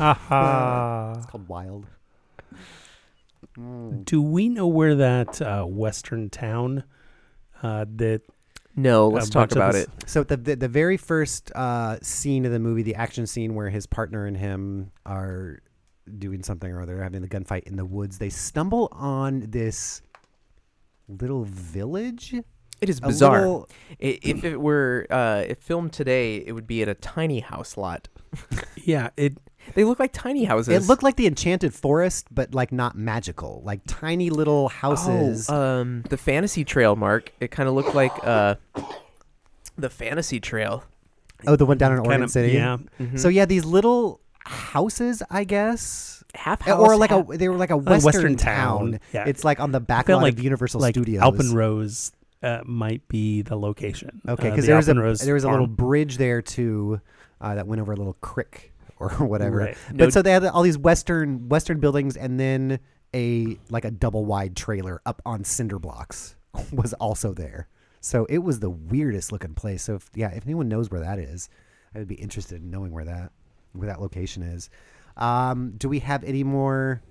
[0.00, 1.14] Aha.
[1.16, 1.86] It's called Wild.
[4.04, 6.84] Do we know where that uh, western town
[7.62, 8.22] uh, that
[8.74, 9.88] No, let's talk about it.
[10.06, 13.70] So the, the the very first uh, scene of the movie, the action scene where
[13.70, 15.60] his partner and him are
[16.18, 20.02] doing something or other, having the gunfight in the woods, they stumble on this
[21.08, 22.34] little village.
[22.80, 23.40] It is bizarre.
[23.40, 23.68] little-
[24.02, 27.76] I if it were uh, if filmed today, it would be at a tiny house
[27.76, 28.08] lot.
[28.84, 29.38] Yeah, it
[29.74, 30.74] They look like tiny houses.
[30.84, 35.48] It looked like the Enchanted Forest, but like not magical, like tiny little houses.
[35.50, 37.32] Oh, um, the Fantasy Trail, Mark.
[37.40, 38.56] It kind of looked like uh,
[39.76, 40.84] the Fantasy Trail.
[41.46, 42.52] oh, the one down in kind Oregon of City.
[42.54, 42.78] yeah.
[43.00, 43.18] Mhm.
[43.18, 47.48] So yeah, these little houses, I guess, half Uh, house, or like half- a they
[47.48, 48.78] were like a western, western town.
[48.92, 49.24] town, yeah.
[49.26, 51.22] It's like on the back felt lot like- of Universal like Studios.
[51.22, 52.12] Alpenrose
[52.42, 54.20] uh, might be the location.
[54.28, 55.74] Okay, uh, because the there was a Alpenrose there was a little farm.
[55.76, 57.00] bridge there too
[57.40, 59.56] uh, that went over a little creek or whatever.
[59.58, 59.76] Right.
[59.88, 62.80] But No- so they had all these western western buildings and then
[63.14, 66.36] a like a double wide trailer up on cinder blocks
[66.72, 67.68] was also there.
[68.00, 69.82] So it was the weirdest looking place.
[69.82, 71.48] So if, yeah, if anyone knows where that is,
[71.94, 73.32] I would be interested in knowing where that
[73.72, 74.70] where that location is.
[75.16, 77.02] Um, do we have any more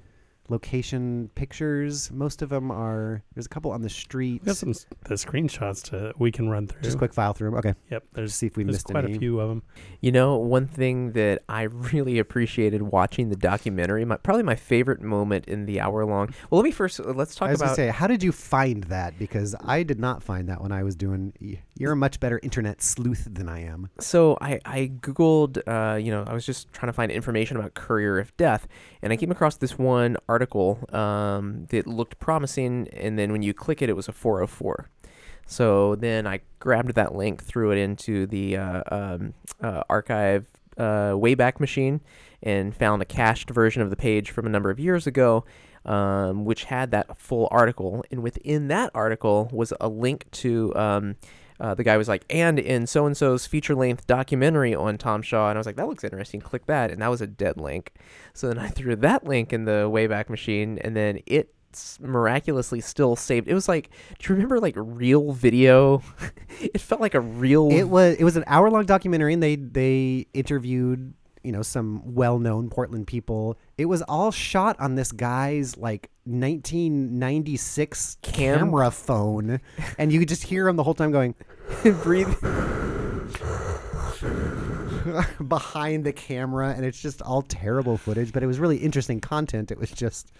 [0.50, 2.12] location pictures?
[2.12, 3.24] Most of them are.
[3.34, 4.42] There's a couple on the street.
[4.42, 6.82] We got some s- the screenshots to we can run through.
[6.82, 7.54] Just quick file through 'em.
[7.56, 9.16] Okay, Yep, there's see if we there's missed quite any.
[9.16, 9.64] a few of them.
[10.02, 15.02] You know, one thing that I really appreciated watching the documentary, my, probably my favorite
[15.02, 16.30] moment in the hour long.
[16.50, 17.66] Well, let me first uh, let's talk I was about.
[17.68, 19.18] gonna say, how did you find that?
[19.20, 21.34] Because I did not find that when I was doing.
[21.42, 23.90] y- You're a much better internet sleuth than I am.
[24.00, 27.74] so I I googled, uh, you know, I was just trying to find information about
[27.74, 28.68] Courier of Death,
[29.02, 33.54] and I came across this one article um, that looked promising, and then when you
[33.54, 34.90] click it, it was a 404.
[35.46, 40.48] So then I grabbed that link, threw it into the uh, um, uh, archive
[40.78, 42.02] uh, Wayback Machine,
[42.42, 45.46] and found a cached version of the page from a number of years ago,
[45.86, 48.04] um, which had that full article.
[48.12, 50.74] And within that article was a link to.
[50.76, 51.16] Um,
[51.60, 55.22] uh, the guy was like, and in so and so's feature length documentary on Tom
[55.22, 55.50] Shaw.
[55.50, 56.42] And I was like, that looks interesting.
[56.42, 56.92] Click that.
[56.92, 57.94] And that was a dead link.
[58.34, 61.54] So then I threw that link in the Wayback Machine, and then it
[62.00, 63.48] miraculously still saved.
[63.48, 63.90] It was like,
[64.20, 66.02] do you remember like real video?
[66.60, 67.70] it felt like a real.
[67.72, 71.14] It was it was an hour long documentary, and they they interviewed
[71.46, 73.58] you know some well known Portland people.
[73.78, 79.60] It was all shot on this guy's like 1996 Cam- camera phone,
[79.98, 81.36] and you could just hear him the whole time going
[82.04, 82.34] breathe.
[85.48, 88.34] behind the camera, and it's just all terrible footage.
[88.34, 89.72] But it was really interesting content.
[89.72, 90.32] It was just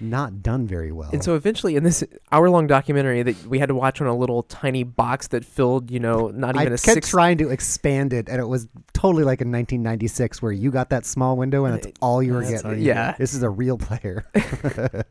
[0.00, 1.10] not done very well.
[1.12, 4.42] And so eventually, in this hour-long documentary that we had to watch on a little
[4.44, 7.08] tiny box that filled, you know, not I even a kept six.
[7.08, 11.06] trying to expand it, and it was totally like in 1996, where you got that
[11.06, 12.80] small window, and that's all you were That's getting.
[12.82, 13.14] Yeah.
[13.18, 14.24] this is a real player.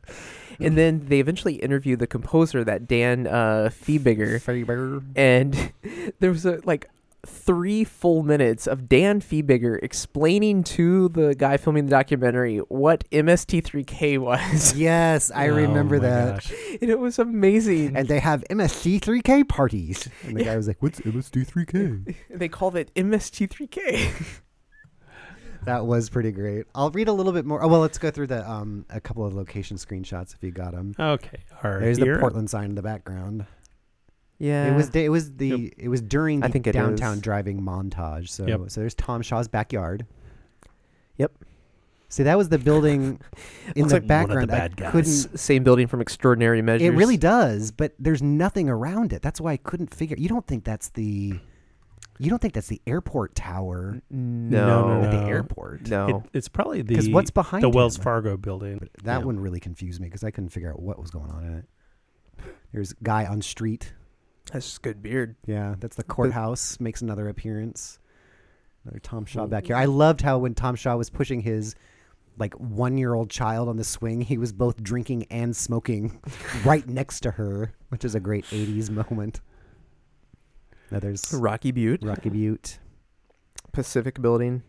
[0.60, 5.72] and then they eventually interviewed the composer, that Dan uh, Fiebigger, and
[6.20, 6.88] there was a like
[7.26, 14.18] three full minutes of Dan Fiebigger explaining to the guy filming the documentary what MST3K
[14.18, 16.34] was, yes, I Oh remember that.
[16.36, 16.52] gosh.
[16.80, 17.96] and it was amazing.
[17.96, 22.14] And they have MST3K parties, and the guy was like, "What's MST3K?
[22.30, 24.40] they called it MST3K.
[25.64, 26.66] that was pretty great.
[26.74, 27.62] I'll read a little bit more.
[27.62, 30.72] Oh well, let's go through the um a couple of location screenshots if you got
[30.72, 30.94] them.
[30.98, 31.80] Okay, all right.
[31.80, 32.14] There's here.
[32.14, 33.46] the Portland sign in the background.
[34.38, 37.14] Yeah, It was da- it was the it was during I the think it downtown
[37.16, 37.20] is.
[37.22, 38.28] driving montage.
[38.28, 38.60] So Yep.
[38.70, 40.06] so there's Tom Shaw's backyard.
[41.18, 41.32] Yep.
[42.08, 43.20] See, that was the building
[43.74, 44.52] in Looks the like one of the background.
[44.52, 44.92] I bad guys.
[44.92, 45.10] couldn't.
[45.34, 46.86] S- same building from Extraordinary Measures.
[46.86, 49.22] It really does, but there's nothing around it.
[49.22, 50.16] That's why I couldn't figure.
[50.18, 51.38] You don't think that's the
[52.18, 55.26] You don't think that's the airport tower No, no, at the no.
[55.26, 55.88] airport?
[55.90, 56.22] no.
[56.32, 58.04] It, it's probably the 'Cause what's behind the Wells him?
[58.04, 58.88] Fargo building.
[59.04, 59.24] That Yeah.
[59.26, 61.64] one really confused me because I couldn't figure out what was going on in it.
[62.72, 63.92] There's guy on street.
[64.52, 65.36] That's just good beard.
[65.46, 66.78] Yeah, that's the courthouse.
[66.80, 67.98] Makes another appearance.
[68.84, 69.76] Another Tom Shaw back here.
[69.76, 71.74] I loved how when Tom Shaw was pushing his
[72.38, 76.20] like one year old child on the swing, he was both drinking and smoking
[76.64, 79.40] right next to her, which is a great 80s moment.
[80.90, 82.78] Now there's Rocky Butte, Rocky Butte.
[83.72, 84.62] Pacific Building.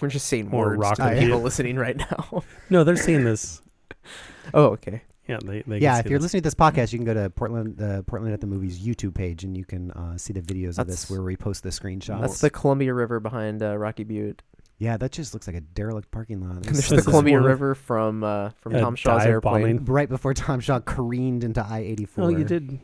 [0.00, 2.44] We're just saying More words Rock to the the people listening right now.
[2.68, 3.62] No, they're seeing this.
[4.54, 5.02] oh, okay.
[5.28, 6.24] Yeah, they, they Yeah, can if see you're this.
[6.24, 9.14] listening to this podcast, you can go to Portland, the Portland at the Movies YouTube
[9.14, 12.20] page, and you can uh, see the videos of this where we post the screenshots.
[12.20, 14.42] That's the Columbia River behind uh, Rocky Butte.
[14.78, 16.62] yeah, that just looks like a derelict parking lot.
[16.62, 19.78] There's there's the Columbia River from uh, from Tom Shaw's dive airplane.
[19.78, 19.84] bombing.
[19.86, 22.08] right before Tom Shaw careened into I-84.
[22.18, 22.78] Oh, you did.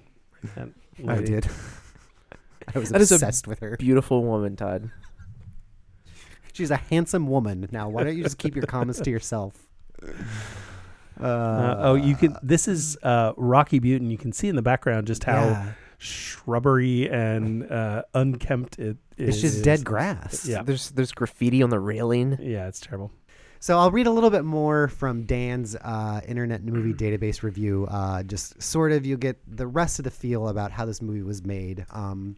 [1.09, 1.47] I did.
[2.75, 3.77] I was That is a obsessed with her.
[3.77, 4.91] Beautiful woman, Todd.
[6.53, 7.69] She's a handsome woman.
[7.73, 9.67] Now, why don't you just keep your comments to yourself?
[11.23, 12.37] Uh, Uh, oh, you can.
[12.43, 15.73] This is uh, Rocky Butte, and you can see in the background just how yeah.
[15.99, 19.29] shrubbery and uh, unkempt it is.
[19.29, 20.47] it's just dead grass.
[20.47, 20.63] Yeah.
[20.63, 22.39] There's there's graffiti on the railing.
[22.41, 23.11] Yeah, it's terrible.
[23.61, 27.87] So I'll read a little bit more from Dan's uh, Internet Movie Database review.
[27.89, 31.23] Uh, just sort of, you'll get the rest of the feel about how this movie
[31.23, 31.87] was made.
[31.91, 32.35] Um,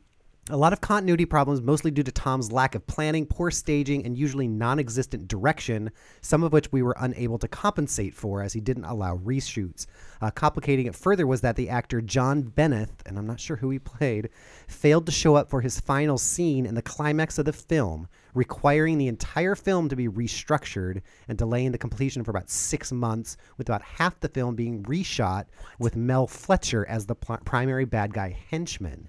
[0.51, 4.19] a lot of continuity problems, mostly due to Tom's lack of planning, poor staging, and
[4.19, 5.91] usually non existent direction,
[6.21, 9.87] some of which we were unable to compensate for as he didn't allow reshoots.
[10.21, 13.71] Uh, complicating it further was that the actor John Benneth, and I'm not sure who
[13.71, 14.29] he played,
[14.69, 18.99] failed to show up for his final scene in the climax of the film, requiring
[18.99, 23.71] the entire film to be restructured and delaying the completion for about six months, with
[23.71, 25.47] about half the film being reshot
[25.79, 29.09] with Mel Fletcher as the pl- primary bad guy henchman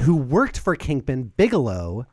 [0.00, 2.06] who worked for Kingpin Bigelow.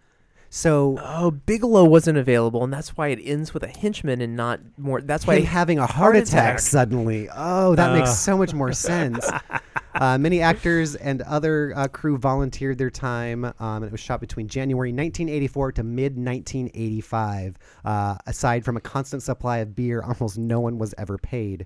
[0.53, 4.59] So Oh, Bigelow wasn't available, and that's why it ends with a henchman and not
[4.78, 4.99] more.
[5.01, 6.59] That's why him having a heart, attack, attack.
[6.59, 7.30] suddenly.
[7.34, 7.95] Oh, that Uh.
[7.95, 9.26] makes so much more sense.
[9.95, 14.19] uh, many actors and other uh, crew volunteered their time, um, and it was shot
[14.19, 17.55] between January 1984 to mid 1985.
[17.86, 21.65] Uh, aside from a constant supply of beer, almost no one was ever paid.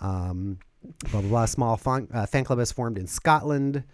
[0.00, 0.58] Um,
[1.10, 1.44] blah blah blah.
[1.44, 3.84] Small fan, uh, fan club is formed in Scotland.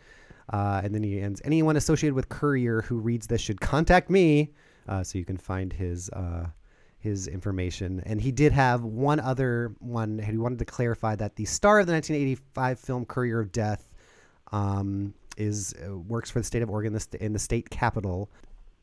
[0.53, 1.41] Uh, and then he ends.
[1.45, 4.53] Anyone associated with Courier who reads this should contact me,
[4.89, 6.47] uh, so you can find his uh,
[6.99, 8.03] his information.
[8.05, 10.19] And he did have one other one.
[10.19, 13.93] He wanted to clarify that the star of the 1985 film Courier of Death
[14.53, 18.31] um, is uh, works for the state of Oregon, in the state capital.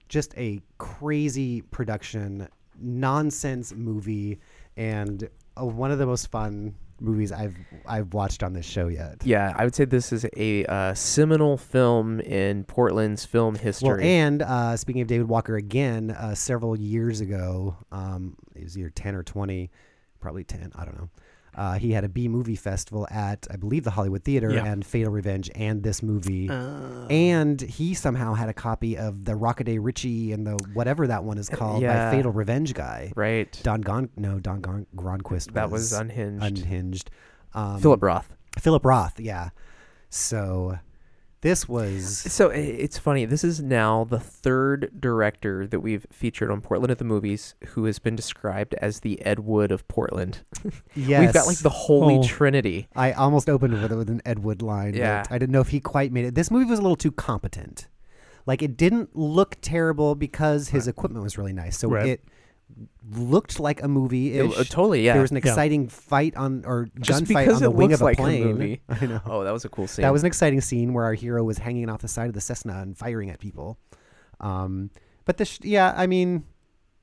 [0.07, 2.47] Just a crazy production,
[2.79, 4.39] nonsense movie,
[4.77, 9.21] and uh, one of the most fun movies I've I've watched on this show yet.
[9.23, 13.89] Yeah, I would say this is a uh, seminal film in Portland's film history.
[13.89, 18.77] Well, and uh, speaking of David Walker again, uh, several years ago, um, it was
[18.77, 19.69] either 10 or 20,
[20.19, 21.09] probably 10, I don't know.
[21.57, 24.63] Uh, he had a B movie festival at, I believe, the Hollywood Theater Yeah.
[24.65, 26.47] and Fatal Revenge and this movie.
[26.49, 31.23] Uh, and he somehow had a copy of the Rockaday Richie and the whatever that
[31.23, 32.11] one is called yeah.
[32.11, 33.11] by Fatal Revenge guy.
[33.15, 35.53] right, Don Gon, no, Don Gon- Gronquist.
[35.53, 36.43] that was unhinged.
[36.43, 37.09] unhinged.
[37.55, 38.31] Um, Philip Roth.
[38.59, 39.49] Philip Roth, yeah.
[40.09, 40.77] So
[41.41, 43.25] this was So i- it's funny.
[43.25, 47.85] This is now the third director that we've featured on Portland at the Movies who
[47.85, 50.39] has been described as the Ed Wood of Portland.
[50.95, 51.19] yes.
[51.21, 52.23] We've got like the holy Oh.
[52.23, 52.87] trinity.
[52.95, 54.91] I almost opened with, with an Ed Wood line.
[54.93, 55.23] but Yeah.
[55.29, 56.35] I didn't know if he quite made it.
[56.35, 57.87] This movie was a little too competent.
[58.45, 61.77] Like it didn't look terrible because his equipment was really nice.
[61.77, 62.05] So Right.
[62.07, 62.23] it
[63.11, 64.37] looked like a movie.
[64.37, 65.13] It- uh, totally, yeah.
[65.13, 65.49] There was an Yeah.
[65.49, 68.43] exciting fight on or gunfight on the wing of a like a plane.
[68.47, 68.81] movie.
[68.89, 69.21] I know.
[69.25, 70.03] oh, that was a cool scene.
[70.03, 72.41] That was an exciting scene where our hero was hanging off the side of the
[72.41, 73.77] Cessna and firing at people.
[74.39, 74.91] Um,
[75.25, 76.43] but this, yeah, I mean,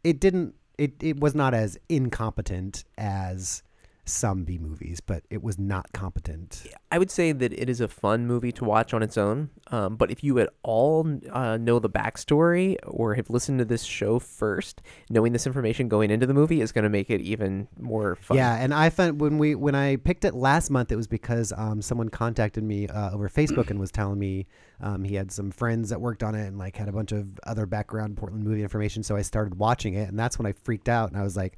[0.05, 0.55] it didn't.
[0.79, 3.63] It it was not as incompetent as
[4.05, 6.67] some B movies, but it was not competent.
[6.91, 9.51] I would say that it is a fun movie to watch on its own.
[9.69, 13.83] Um, but if you at all uh, know the backstory or have listened to this
[13.83, 17.69] show first, knowing this information going into the movie is going to make it even
[17.79, 18.37] more fun.
[18.37, 21.53] Yeah, and I found when we when I picked it last month, it was because
[21.57, 24.47] um, someone contacted me uh, over Facebook and was telling me
[24.81, 27.27] um, he had some friends that worked on it and like had a bunch of
[27.47, 29.03] other background Portland movie information.
[29.03, 31.57] So I started watching it, and that's when I freaked out and I was like,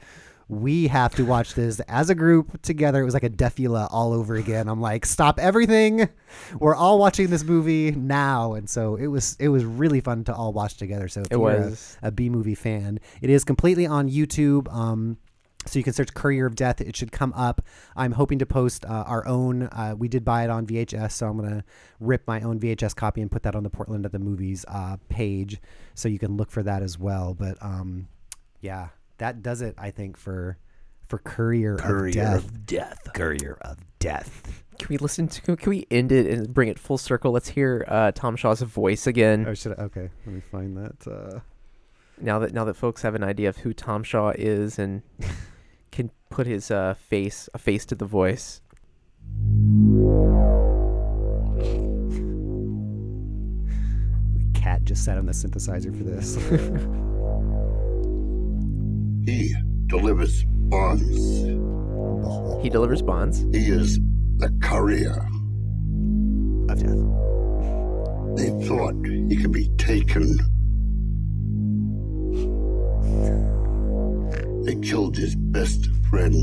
[0.49, 4.13] "We have to watch this as a group together." It was like a defila all
[4.13, 4.69] over again.
[4.69, 6.09] I'm like, "Stop everything!
[6.61, 10.35] We're all watching this movie now!" And so it was it was really fun to
[10.35, 11.09] all watch together.
[11.09, 11.99] So if It you're a- was.
[12.03, 13.01] a B movie fan.
[13.21, 14.73] It is completely on YouTube.
[14.73, 15.19] Um,
[15.69, 16.81] So you can search Courier of Death.
[16.81, 17.61] It should come up.
[17.97, 19.65] I'm hoping to post uh, our own.
[19.65, 21.65] Uh, we did buy it on VHS, so I'm gonna
[21.99, 24.97] rip my own VHS copy and put that on the Portland at the Movies uh,
[25.09, 25.61] page,
[25.95, 27.35] so you can look for that as well.
[27.35, 28.07] But um,
[28.61, 29.75] yeah, that does it.
[29.79, 30.59] I think for
[31.09, 32.45] for Courier, Courier of Death.
[32.45, 32.99] of Death.
[33.15, 34.63] Courier of Death.
[34.79, 35.57] Can we listen to?
[35.57, 37.33] Can we end it and bring it full circle?
[37.33, 39.47] Let's hear uh, Tom Shaw's voice again.
[39.49, 39.83] Oh, should I?
[39.85, 41.07] Okay, let me find that.
[41.07, 41.41] Uh,
[42.21, 45.03] Now that now that folks have an idea of who Tom Shaw is and
[45.93, 48.61] can put his uh, face a face to the voice.
[54.35, 56.37] the cat just sat on the synthesizer for this.
[59.27, 59.55] He
[59.89, 61.43] delivers bonds.
[62.63, 63.41] He delivers bonds.
[63.53, 63.99] He is
[64.37, 65.29] the courier.
[66.71, 67.27] of death.
[68.37, 70.37] They thought he could be taken.
[74.65, 76.35] They killed his best friend,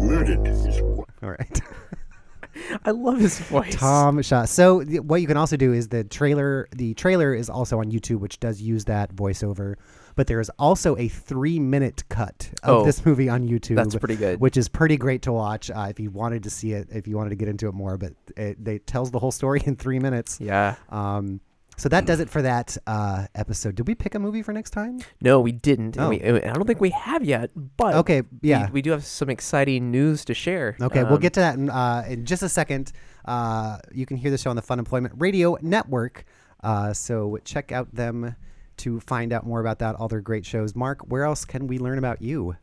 [0.00, 1.06] murdered his wife.
[1.22, 1.60] All right.
[2.84, 3.74] I love his voice.
[3.74, 4.44] Tom Shaw.
[4.44, 6.66] So th- what you can also do is the trailer.
[6.72, 9.76] The trailer is also on YouTube, which does use that voiceover.
[10.20, 13.76] But there is also a three-minute cut of Oh, this movie on YouTube.
[13.76, 14.38] that's pretty good.
[14.38, 17.16] Which is pretty great to watch uh, if you wanted to see it, if you
[17.16, 17.96] wanted to get into it more.
[17.96, 20.38] But it, it tells the whole story in three minutes.
[20.38, 20.74] Yeah.
[20.90, 21.40] Um,
[21.78, 23.76] so that does it for that uh, episode.
[23.76, 25.00] Did we pick a movie for next time?
[25.22, 25.98] No, we didn't.
[25.98, 26.10] Oh.
[26.10, 27.50] we- I don't think we have yet.
[27.78, 28.68] But Okay, we- yeah.
[28.70, 30.76] we, do have some exciting news to share.
[30.82, 32.92] Okay, we'll Um, get to that in, uh, in just a second.
[33.24, 36.26] Uh, you can hear the show on the Fun Employment Radio Network.
[36.62, 38.36] Uh, so check out them
[38.80, 40.74] to find out more about that, all their great shows.
[40.74, 42.56] Mark, where else can we learn about you?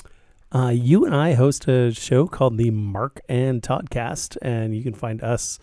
[0.51, 4.93] Uh, you and I host a show called the Mark and Toddcast, and you can
[4.93, 5.59] find us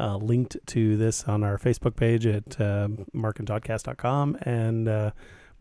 [0.00, 4.38] uh, linked to this on our Facebook page at uh, markandtoddcast.com.
[4.42, 5.12] And uh,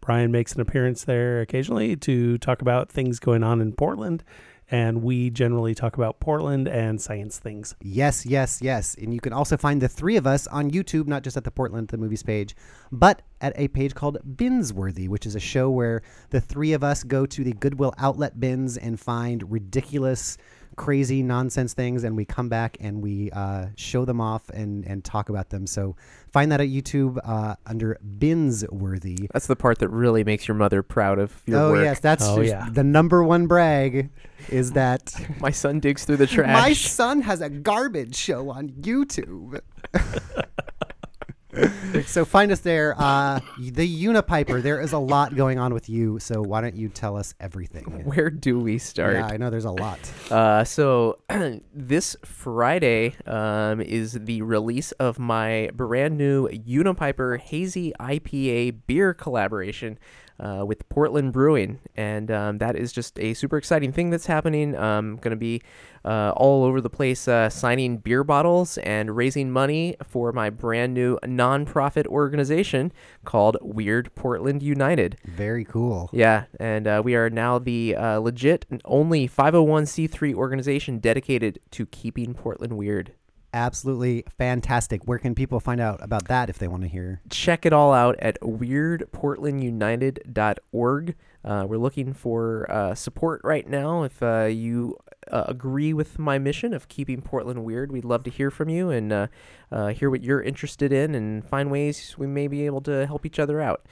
[0.02, 4.24] Brian makes an appearance there occasionally to talk about things going on in Portland.
[4.72, 7.76] And we generally talk about Portland and science things.
[7.82, 8.96] Yes, yes, yes.
[8.96, 11.52] And you can also find the three of us on YouTube, not just at the
[11.52, 12.56] Portland the Movies page,
[12.92, 17.04] but at a page called Binsworthy, which is a show where the three of us
[17.04, 20.38] go to the Goodwill outlet bins and find ridiculous,
[20.76, 25.04] crazy, nonsense things, and we come back and we uh, show them off and, and
[25.04, 25.68] talk about them.
[25.68, 25.96] So
[26.32, 29.28] find that at YouTube uh, under Binsworthy.
[29.32, 31.84] That's the part that really makes your mother proud of your oh, work.
[31.84, 32.68] yes, that's Oh, just yeah.
[32.72, 34.10] the number one brag
[34.50, 36.54] is that My son digs through the trash.
[36.54, 39.60] My son has a garbage show on YouTube.
[42.06, 42.96] so find us there.
[42.98, 44.62] Uh, the Unipiper.
[44.62, 46.20] There is a lot going on with you.
[46.20, 47.84] So why don't you tell us everything?
[48.06, 49.16] Where do we start?
[49.16, 50.00] Yeah, I know there's a lot.
[50.32, 51.20] Uh, so
[51.74, 60.00] this Friday um, is the release of my brand new Unipiper Hazy IPA beer collaboration
[60.44, 64.78] uh, with Portland Brewing, and um, that is just a super exciting thing that's happening.
[64.78, 65.62] I'm gonna be
[66.04, 70.94] uh, all over the place uh, signing beer bottles and raising money for my brand
[70.94, 72.92] new nonprofit organization
[73.24, 75.18] called Weird Portland United.
[75.26, 76.10] Very cool.
[76.12, 81.86] Yeah, and uh, we are now the uh, legit and only 501c3 organization dedicated to
[81.86, 83.14] keeping Portland weird.
[83.54, 85.06] Absolutely fantastic.
[85.06, 87.22] Where can people find out about that if they want to hear?
[87.30, 91.16] Check it all out at weirdportlandunited.org.
[91.46, 94.04] Uh, we're looking for uh, support right now.
[94.04, 94.98] If uh, you
[95.32, 98.90] uh, agree with my mission of keeping Portland weird, we'd love to hear from you
[98.90, 99.28] and uh,
[99.72, 103.24] uh, hear what you're interested in and find ways we may be able to help
[103.26, 103.86] each other out.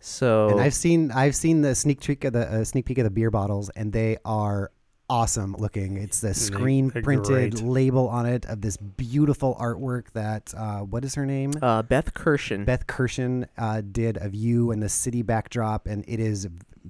[0.00, 3.04] So And I've seen I've seen the sneak peek of the uh, sneak peek of
[3.04, 4.72] the beer bottles, and they are
[5.12, 5.98] awesome looking.
[5.98, 7.64] It's the screen they're printed great.
[7.64, 11.52] label on it of this beautiful artwork that uh, what is her name?
[11.60, 12.64] uh, Beth Kirshen.
[12.64, 16.48] Beth Kirshen uh, did of you and the city backdrop, and it is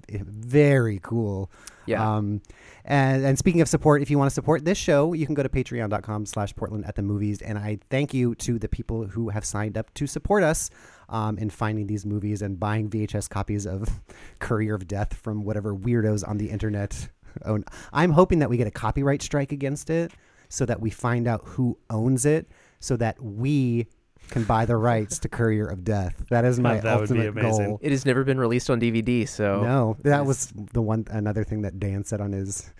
[0.08, 1.50] very cool.
[1.86, 2.16] Yeah.
[2.16, 2.42] Um,
[2.84, 5.42] and, and speaking of support, if you want to support this show, you can go
[5.42, 7.42] to patreon.com slash Portland at the movies.
[7.42, 10.70] And I thank you to the people who have signed up to support us
[11.08, 14.00] um, in finding these movies and buying VHS copies of
[14.38, 17.08] Courier of Death from whatever weirdos on the internet
[17.44, 17.64] own.
[17.92, 20.12] I'm hoping that we get a copyright strike against it
[20.48, 22.46] so that we find out who owns it
[22.80, 23.86] so that we
[24.30, 26.24] can buy the rights to Courier of Death.
[26.30, 27.68] That is my That would be ultimate amazing.
[27.70, 27.78] goal.
[27.82, 31.62] It has never been released on DVD, so No, that was the one another thing
[31.62, 32.70] that Dan said on his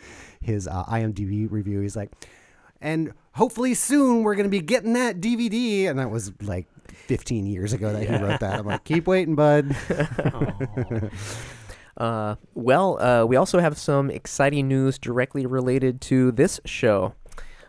[0.41, 1.81] his uh, IMDb review.
[1.81, 2.11] He's like,
[2.81, 7.73] and hopefully soon we're gonna be getting that DVD, and that was like 15 years
[7.73, 8.61] ago that he wrote that.
[8.61, 9.75] I'm like, keep waiting, bud.
[11.97, 17.15] Uh, well, uh, we also have some exciting news directly related to this show.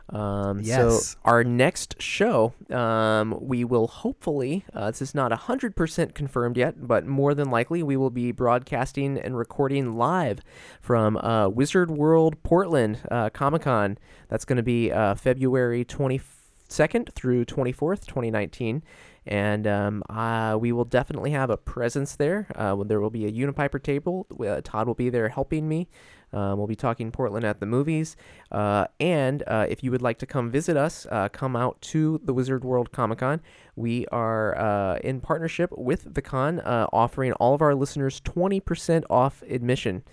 [0.09, 1.05] Um, Yes.
[1.07, 6.85] So our next show, um, we will hopefully, uh, this is not 100% confirmed yet,
[6.87, 10.41] but more than likely we will be broadcasting and recording live
[10.81, 13.97] from uh, Wizard World Portland uh, Comic Con.
[14.29, 18.83] That's going to be uh, February 22nd through 24th, 2019.
[19.25, 22.47] And um, uh, we will definitely have a presence there.
[22.55, 24.27] Uh, there will be a Unipiper table.
[24.39, 25.87] Uh, Todd will be there helping me.
[26.33, 28.15] Um, we'll be talking Portland at the movies.
[28.51, 32.19] Uh, and uh, if you would like to come visit us, uh, come out to
[32.23, 33.39] the Wizard World Comic Con.
[33.75, 39.03] We are uh, in partnership with the con, uh, offering all of our listeners 20%
[39.09, 40.03] off admission.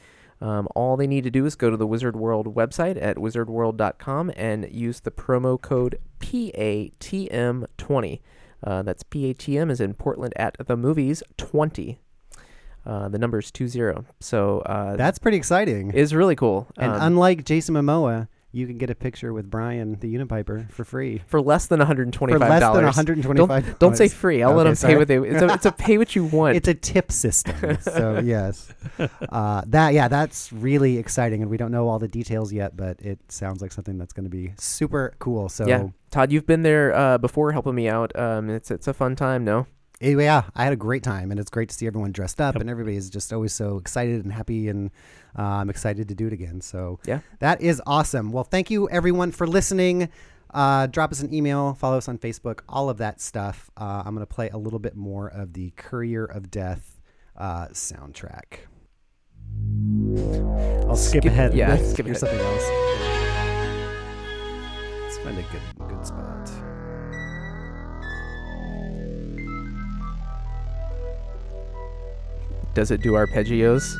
[0.42, 4.32] Um, all they need to do is go to the Wizard World website at wizardworld.com
[4.36, 8.20] and use the promo code PATM20.
[8.62, 11.98] Uh, that's PATM is in Portland at the movies 20.
[12.86, 14.04] Uh, the number is 20.
[14.20, 15.90] So uh, That's pretty exciting.
[15.92, 16.66] is really cool.
[16.78, 20.84] and Um, unlike Jason Momoa, you can get a picture with Brian, the Unipiper, for
[20.84, 21.22] free.
[21.26, 22.96] for less than 125 For less than dollars.
[22.96, 24.42] 125 Don't, don't say free.
[24.42, 24.92] I'll let Okay, them sorry.
[24.94, 25.18] pay what they.
[25.18, 26.56] It's a, it's a pay what you want.
[26.56, 27.78] It's a tip system.
[27.82, 28.72] so yes,
[29.30, 33.00] uh, that yeah, that's really exciting, and we don't know all the details yet, but
[33.00, 35.48] it sounds like something that's going to be super cool.
[35.48, 38.10] So yeah, Todd, you've been there uh, before, helping me out.
[38.18, 39.44] Um, it's it's a fun time.
[39.44, 39.66] No.
[40.02, 42.54] Eh, yeah, I had a great time, and it's great to see everyone dressed up,
[42.54, 42.62] Yep.
[42.62, 44.90] and everybody is just always so excited and happy, and
[45.38, 46.62] uh, I'm excited to do it again.
[46.62, 47.20] So Yeah.
[47.40, 48.32] that is awesome.
[48.32, 50.08] Well, thank you everyone for listening.
[50.54, 53.70] Uh, drop us an email, follow us on Facebook, all of that stuff.
[53.76, 56.98] Uh, I'm going to play a little bit more of the Courier of Death
[57.36, 58.60] uh, soundtrack.
[60.88, 61.54] I'll skip, Skip- ahead.
[61.54, 62.16] yeah, skip ahead.
[62.18, 62.64] something else.
[65.02, 66.50] Let's find a good good spot.
[72.74, 73.96] Does it do arpeggios?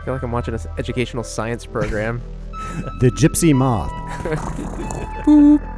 [0.00, 2.20] I feel like I'm watching an educational science program.
[3.00, 3.90] The Gypsy Moth.
[5.26, 5.70] Boop.